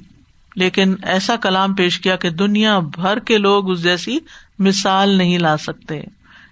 لیکن 0.56 0.96
ایسا 1.02 1.36
کلام 1.36 1.76
پیش 1.76 2.00
کیا 2.00 2.16
کہ 2.16 2.30
دنیا 2.30 2.80
بھر 2.80 3.20
کے 3.20 3.38
لوگ 3.38 3.72
اس 3.72 3.84
جیسی 3.84 4.18
مثال 4.60 5.10
نہیں 5.10 5.38
لا 5.38 5.58
سکتے۔ 5.58 6.02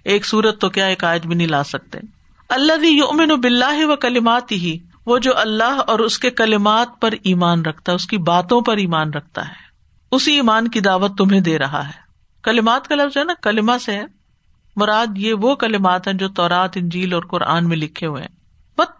ایک 0.04 0.26
سورت 0.26 0.60
تو 0.60 0.68
کیا 0.68 0.86
ایک 0.86 1.04
آیت 1.04 1.26
بھی 1.26 1.34
نہیں 1.34 1.48
لا 1.48 1.64
سکتے۔ 1.64 1.98
اللہ 2.48 2.86
یومن 2.86 3.28
بلّہ 3.28 3.84
و 3.84 3.96
کلمات 3.96 4.52
ہی 4.52 4.78
وہ 5.06 5.18
جو 5.18 5.38
اللہ 5.38 5.80
اور 5.86 5.98
اس 5.98 6.18
کے 6.18 6.30
کلمات 6.30 6.88
پر 7.00 7.14
ایمان 7.22 7.62
رکھتا 7.62 7.92
ہے، 7.92 7.94
اس 7.94 8.06
کی 8.06 8.18
باتوں 8.18 8.60
پر 8.60 8.76
ایمان 8.76 9.10
رکھتا 9.10 9.48
ہے۔ 9.48 9.70
اسی 10.12 10.32
ایمان 10.32 10.68
کی 10.68 10.80
دعوت 10.80 11.18
تمہیں 11.18 11.40
دے 11.40 11.58
رہا 11.58 11.86
ہے۔ 11.86 12.00
کلمات 12.42 12.88
کا 12.88 12.94
لفظ 12.94 13.16
ہے 13.16 13.24
نا 13.24 13.32
کلما 13.42 13.78
سے 13.78 13.92
ہے۔ 13.92 14.04
مراد 14.76 15.06
یہ 15.16 15.34
وہ 15.34 15.54
کلمات 15.54 16.06
ہیں 16.06 16.14
جو 16.14 16.28
تورات، 16.28 16.70
انجیل 16.74 17.12
اور 17.12 17.22
قرآن 17.22 17.68
میں 17.68 17.76
لکھے 17.76 18.06
ہوئے 18.06 18.22
ہیں۔ 18.22 18.40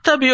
تب 0.02 0.24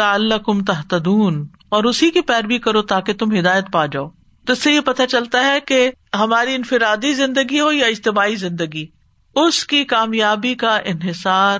اللہ 0.00 0.34
کم 0.34 0.64
تحتدون 0.64 1.46
اور 1.68 1.84
اسی 1.84 2.10
کی 2.10 2.20
پیروی 2.20 2.58
کرو 2.58 2.82
تاکہ 2.82 3.12
تم 3.12 3.38
ہدایت 3.38 3.64
پا 3.72 3.86
جاؤ۔ 3.86 4.08
تو 4.46 4.52
اس 4.52 4.62
سے 4.62 4.72
یہ 4.72 4.80
پتہ 4.80 5.02
چلتا 5.08 5.46
ہے 5.46 5.60
کہ 5.60 5.90
ہماری 6.14 6.54
انفرادی 6.54 7.12
زندگی 7.12 7.60
ہو 7.60 7.72
یا 7.72 7.86
اجتماعی 7.86 8.36
زندگی، 8.36 8.86
اس 9.34 9.64
کی 9.64 9.84
کامیابی 9.84 10.54
کا 10.54 10.76
انحصار، 10.84 11.58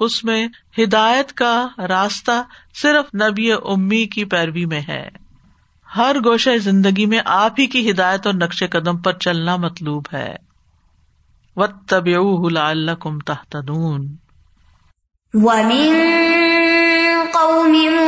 اس 0.00 0.24
میں 0.24 0.48
ہدایت 0.78 1.32
کا 1.32 1.68
راستہ 1.78 2.42
صرف 2.74 3.14
نبی 3.14 3.52
امی 3.52 4.04
کی 4.04 4.24
پیروی 4.24 4.64
میں 4.64 4.80
ہے۔ 4.88 5.08
ہر 5.96 6.16
گوشہ 6.24 6.58
زندگی 6.58 7.06
میں 7.06 7.20
آپ 7.24 7.52
ہی 7.58 7.66
کی 7.66 7.90
ہدایت 7.90 8.26
اور 8.26 8.34
نقش 8.34 8.64
قدم 8.70 8.98
پر 8.98 9.12
چلنا 9.12 9.56
مطلوب 9.56 10.06
ہے۔ 10.12 10.36
وَمِن 15.34 15.94
قَوْمِ 17.32 18.05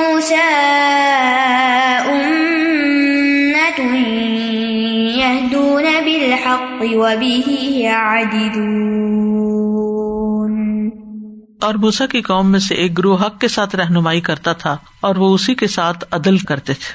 اور 11.62 11.74
موسیٰ 11.74 12.08
کی 12.08 12.20
قوم 12.20 12.50
میں 12.50 12.60
سے 12.60 12.74
ایک 12.74 12.98
گروہ 12.98 13.26
حق 13.26 13.40
کے 13.40 13.48
ساتھ 13.48 13.76
رہنمائی 13.76 14.20
کرتا 14.20 14.52
تھا 14.52 14.76
اور 15.00 15.16
وہ 15.16 15.34
اسی 15.34 15.54
کے 15.54 15.66
ساتھ 15.66 16.04
عدل 16.10 16.38
کرتے 16.38 16.74
تھے۔ 16.74 16.94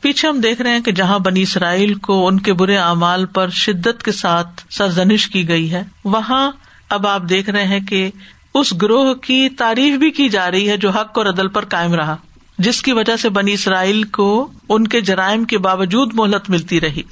پیچھے 0.00 0.28
ہم 0.28 0.40
دیکھ 0.40 0.62
رہے 0.62 0.70
ہیں 0.70 0.80
کہ 0.80 0.92
جہاں 0.92 1.18
بنی 1.18 1.42
اسرائیل 1.42 1.94
کو 1.94 2.26
ان 2.26 2.40
کے 2.40 2.52
برے 2.52 2.76
اعمال 2.76 3.26
پر 3.26 3.48
شدت 3.48 4.02
کے 4.02 4.12
ساتھ 4.12 4.62
سرزنش 4.70 5.26
کی 5.26 5.48
گئی 5.48 5.72
ہے، 5.72 5.82
وہاں 6.04 6.52
اب 6.88 7.06
آپ 7.06 7.22
دیکھ 7.28 7.50
رہے 7.50 7.64
ہیں 7.64 7.80
کہ 7.80 8.10
اس 8.54 8.82
گروہ 8.82 9.14
کی 9.14 9.48
تعریف 9.48 9.98
بھی 9.98 10.10
کی 10.10 10.28
جا 10.28 10.50
رہی 10.50 10.70
ہے 10.70 10.76
جو 10.76 10.90
حق 10.90 11.18
اور 11.18 11.26
عدل 11.26 11.48
پر 11.48 11.64
قائم 11.64 11.94
رہا، 11.94 12.16
جس 12.58 12.82
کی 12.82 12.92
وجہ 12.92 13.16
سے 13.16 13.28
بنی 13.28 13.52
اسرائیل 13.52 14.02
کو 14.02 14.50
ان 14.68 14.86
کے 14.86 15.00
جرائم 15.00 15.44
کے 15.44 15.58
باوجود 15.58 16.14
مہلت 16.14 16.50
ملتی 16.50 16.80
رہی۔ 16.80 17.02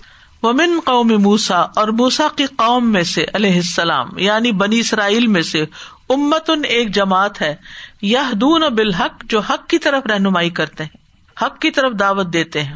ومن 0.42 0.80
قوم 0.84 1.08
موسا 1.08 1.56
اور 1.56 1.88
موسا 1.88 2.26
کی 2.36 2.46
قوم 2.46 2.92
میں 2.92 3.02
سے 3.02 3.24
علیہ 3.34 3.54
السلام 3.54 4.18
یعنی 4.18 4.52
بنی 4.52 4.78
اسرائیل 4.78 5.26
میں 5.26 5.42
سے 5.42 5.64
امتن 6.08 6.64
ایک 6.64 6.94
جماعت 6.94 7.42
ہے 7.42 7.54
یہ 8.02 8.32
دون 8.32 8.62
بالحق، 8.62 9.24
جو 9.24 9.40
حق 9.40 9.68
کی 9.68 9.78
طرف 9.78 10.06
رہنمائی 10.06 10.50
کرتے 10.50 10.84
ہیں، 10.84 10.96
حق 11.44 11.58
کی 11.58 11.70
طرف 11.70 11.92
دعوت 12.00 12.32
دیتے 12.32 12.62
ہیں 12.62 12.74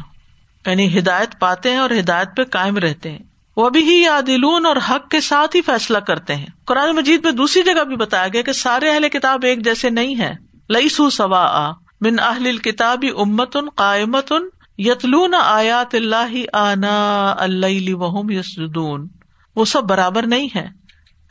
یعنی 0.65 0.99
ہدایت 0.99 1.39
پاتے 1.39 1.69
ہیں 1.69 1.77
اور 1.77 1.89
ہدایت 1.99 2.27
پہ 2.37 2.43
قائم 2.43 2.77
رہتے 2.77 3.11
ہیں۔ 3.11 3.19
وہ 3.57 3.65
ابھی 3.65 3.83
ہی 3.83 4.01
یادلون 4.01 4.65
اور 4.65 4.75
حق 4.89 5.09
کے 5.09 5.21
ساتھ 5.21 5.55
ہی 5.55 5.61
فیصلہ 5.61 5.97
کرتے 5.97 6.35
ہیں۔ 6.35 6.45
قرآن 6.65 6.95
مجید 6.95 7.23
میں 7.23 7.31
دوسری 7.31 7.63
جگہ 7.63 7.83
بھی 7.83 7.95
بتایا 7.95 8.27
گیا 8.27 8.41
کہ 8.41 8.51
سارے 8.51 8.89
اہل 8.89 9.09
کتاب 9.09 9.45
ایک 9.45 9.65
جیسے 9.65 9.89
نہیں 9.89 10.19
ہے 10.19 10.33
لئیسو 10.69 11.09
سوا 11.09 11.71
من 12.01 12.19
اہل 12.19 12.57
کتاب 12.57 13.05
امتن 13.17 13.69
قائمتن 13.69 14.47
یتلون 14.77 15.33
آیات 15.43 15.95
اللہ 15.95 16.35
آنا 16.53 17.35
اللہ 17.37 17.93
وحم 17.95 18.29
یسدون 18.29 19.07
وہ 19.55 19.65
سب 19.65 19.83
برابر 19.83 20.27
نہیں 20.27 20.47
ہے 20.55 20.67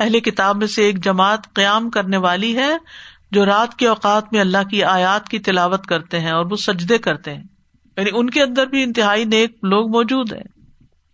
اہل 0.01 0.21
کتاب 0.21 0.57
میں 0.57 0.67
سے 0.67 0.83
ایک 0.83 1.05
جماعت 1.05 1.55
قیام 1.55 1.91
کرنے 1.91 2.17
والی 2.17 2.57
ہے 2.57 2.77
جو 3.31 3.47
رات 3.47 3.75
کے 3.75 3.87
اوقات 3.87 4.33
میں 4.33 4.41
اللہ 4.41 4.69
کی 4.71 4.85
آیات 4.85 5.29
کی 5.29 5.39
تلاوت 5.39 5.87
کرتے 5.87 6.21
ہیں 6.21 6.31
اور 6.31 6.47
وہ 6.51 6.57
سجدے 6.57 6.99
کرتے 6.99 7.35
ہیں۔ 7.35 7.45
یعنی 7.97 8.11
ان 8.13 8.31
کے 8.31 8.43
اندر 8.43 8.67
بھی 8.67 8.83
انتہائی 8.83 9.25
نیک 9.25 9.51
لوگ 9.63 9.91
موجود 9.91 10.33
ہیں۔ 10.33 10.45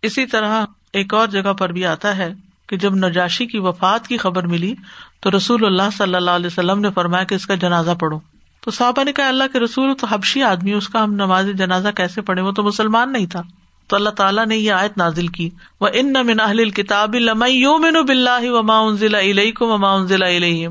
اسی 0.01 0.25
طرح 0.25 0.65
ایک 0.93 1.13
اور 1.13 1.27
جگہ 1.27 1.53
پر 1.53 1.71
بھی 1.71 1.85
آتا 1.85 2.17
ہے 2.17 2.33
کہ 2.69 2.77
جب 2.77 2.95
نجاشی 2.95 3.45
کی 3.45 3.59
وفات 3.59 4.07
کی 4.07 4.17
خبر 4.17 4.47
ملی 4.47 4.73
تو 5.19 5.37
رسول 5.37 5.65
اللہ 5.65 5.89
صلی 5.97 6.15
اللہ 6.15 6.31
علیہ 6.31 6.47
وسلم 6.47 6.79
نے 6.79 6.89
فرمایا 6.91 7.23
کہ 7.23 7.35
اس 7.35 7.45
کا 7.45 7.55
جنازہ 7.55 7.91
پڑھو۔ 7.91 8.32
تو 8.63 8.71
صاحبہ 8.71 9.03
نے 9.03 9.13
کہا، 9.13 9.27
اللہ 9.27 9.43
کے 9.53 9.59
رسول 9.59 9.93
تو 9.95 10.07
حبشی 10.07 10.43
آدمی 10.43 10.73
اس 10.73 10.87
کا 10.87 11.03
ہم 11.03 11.13
نماز 11.13 11.47
جنازہ 11.53 11.87
کیسے 11.97 12.21
پڑھے 12.21 12.41
وہ 12.41 12.51
تو 12.51 12.63
مسلمان 12.63 13.13
نہیں 13.13 13.25
تھا۔ 13.25 13.41
تو 13.87 13.95
اللہ 13.95 14.09
تعالیٰ 14.09 14.45
نے 14.45 14.57
یہ 14.57 14.71
آیت 14.71 14.97
نازل 14.97 15.27
کی۔ 15.27 15.49
وہ 15.81 15.87
ان 15.93 16.13
من 16.13 16.39
اہل 16.39 16.69
کتاب 16.69 17.15
من 17.15 17.93
بلّہ 18.07 18.49
وما 18.49 18.91
ضلع 18.91 19.51
وما 19.59 20.05
ضلع 20.05 20.67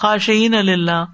خاشعین 0.00 0.54
اللہ 0.54 1.04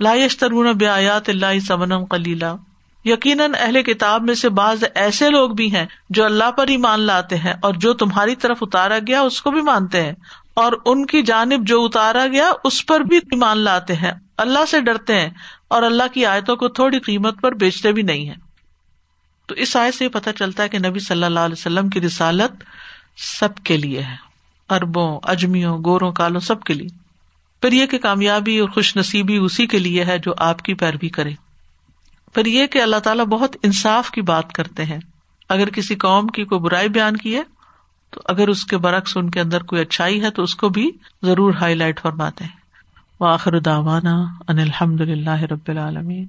لاشترون 0.00 0.72
بیات 0.72 1.28
اللہ 1.28 1.58
سمنم 1.66 2.04
کلیلہ 2.04 2.56
یقیناً 3.04 3.50
اہل 3.58 3.82
کتاب 3.82 4.22
میں 4.22 4.34
سے 4.34 4.48
بعض 4.48 4.84
ایسے 4.94 5.30
لوگ 5.30 5.50
بھی 5.50 5.74
ہیں 5.74 5.86
جو 6.10 6.24
اللہ 6.24 6.50
پر 6.50 6.68
ہی 6.68 6.76
مان 6.76 7.00
لاتے 7.00 7.36
ہیں 7.36 7.54
اور 7.62 7.74
جو 7.74 7.92
تمہاری 7.92 8.34
طرف 8.34 8.58
اتارا 8.60 8.98
گیا، 9.06 9.20
اس 9.20 9.42
کو 9.42 9.50
بھی 9.50 9.62
مانتے 9.62 10.02
ہیں۔ 10.02 10.12
اور 10.54 10.72
ان 10.84 11.06
کی 11.06 11.22
جانب 11.22 11.66
جو 11.66 11.84
اتارا 11.84 12.26
گیا، 12.32 12.50
اس 12.64 12.86
پر 12.86 13.00
بھی 13.00 13.36
مان 13.36 13.58
لاتے 13.58 13.94
ہیں۔ 13.94 14.12
اللہ 14.36 14.58
سے 14.68 14.80
ڈرتے 14.80 15.20
ہیں۔ 15.20 15.30
اور 15.68 15.82
اللہ 15.82 16.02
کی 16.14 16.26
آیتوں 16.26 16.56
کو 16.56 16.68
تھوڑی 16.68 16.98
قیمت 16.98 17.40
پر 17.40 17.52
بیچتے 17.52 17.92
بھی 17.92 18.02
نہیں 18.02 18.28
ہے 18.28 18.34
تو 19.46 19.54
اس 19.54 19.76
آیت 19.76 19.94
سے 19.94 20.04
یہ 20.04 20.08
پتہ 20.08 20.30
چلتا 20.38 20.62
ہے 20.62 20.68
کہ 20.68 20.78
نبی 20.78 20.98
صلی 20.98 21.24
اللہ 21.24 21.40
علیہ 21.40 21.56
وسلم 21.58 21.88
کی 21.88 22.00
رسالت 22.00 22.64
سب 23.16 23.54
کے 23.64 23.76
لیے 23.76 24.02
ہے۔ 24.02 24.16
اربوں 24.68 25.20
اجمیوں، 25.22 25.78
گوروں، 25.84 26.12
کالوں، 26.12 26.40
سب 26.40 26.62
کے 26.62 26.74
لیے۔ 26.74 26.88
پھر 27.62 27.72
یہ 27.72 27.86
کہ 27.86 27.98
کامیابی 27.98 28.58
اور 28.58 28.68
خوش 28.68 28.96
نصیبی 28.96 29.36
اسی 29.36 29.66
کے 29.66 29.78
لیے 29.78 30.04
ہے 30.04 30.18
جو 30.18 30.34
آپ 30.38 30.62
کی 30.62 30.74
پیروی 30.74 31.08
کرے۔ 31.08 31.32
پھر 32.34 32.46
یہ 32.46 32.66
کہ 32.66 32.82
اللہ 32.82 32.96
تعالیٰ 32.96 33.24
بہت 33.24 33.56
انصاف 33.62 34.10
کی 34.10 34.22
بات 34.22 34.52
کرتے 34.52 34.84
ہیں۔ 34.84 34.98
اگر 35.48 35.70
کسی 35.70 35.94
قوم 35.94 36.26
کی 36.26 36.44
کوئی 36.44 36.60
برائی 36.60 36.88
بیان 36.88 37.16
کی 37.16 37.36
ہے، 37.36 37.42
تو 38.10 38.20
اگر 38.24 38.48
اس 38.48 38.64
کے 38.64 38.76
برعکس 38.76 39.16
ان 39.16 39.30
کے 39.30 39.40
اندر 39.40 39.62
کوئی 39.62 39.82
اچھائی 39.82 40.22
ہے، 40.22 40.30
تو 40.30 40.42
اس 40.42 40.54
کو 40.54 40.68
بھی 40.68 40.90
ضرور 41.22 41.54
ہائی 41.60 41.74
لائٹ 41.74 42.00
فرماتے 42.00 42.44
ہیں۔ 42.44 42.65
وآخر 43.20 43.58
داوانا 43.58 44.24
ان 44.48 44.58
الحمد 44.58 45.00
للہ 45.00 45.42
رب 45.42 45.68
العالمین. 45.68 46.26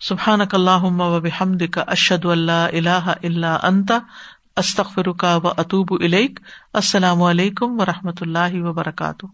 سبحان 0.00 0.40
اللہ 0.52 0.84
و 0.84 1.20
بحمد 1.20 1.62
کا 1.70 1.84
اشد 1.86 2.24
اللہ 2.24 2.66
اللہ 2.72 3.12
اللہ 3.22 3.58
انت 3.62 3.92
استخر 4.56 5.12
کا 5.12 5.36
و 5.36 5.48
اطوب 5.48 5.92
الک 6.00 6.40
السلام 6.72 7.22
علیکم 7.22 7.80
و 7.80 7.84
رحمۃ 7.84 8.20
اللہ 8.20 8.54
وبرکاتہ. 8.54 9.26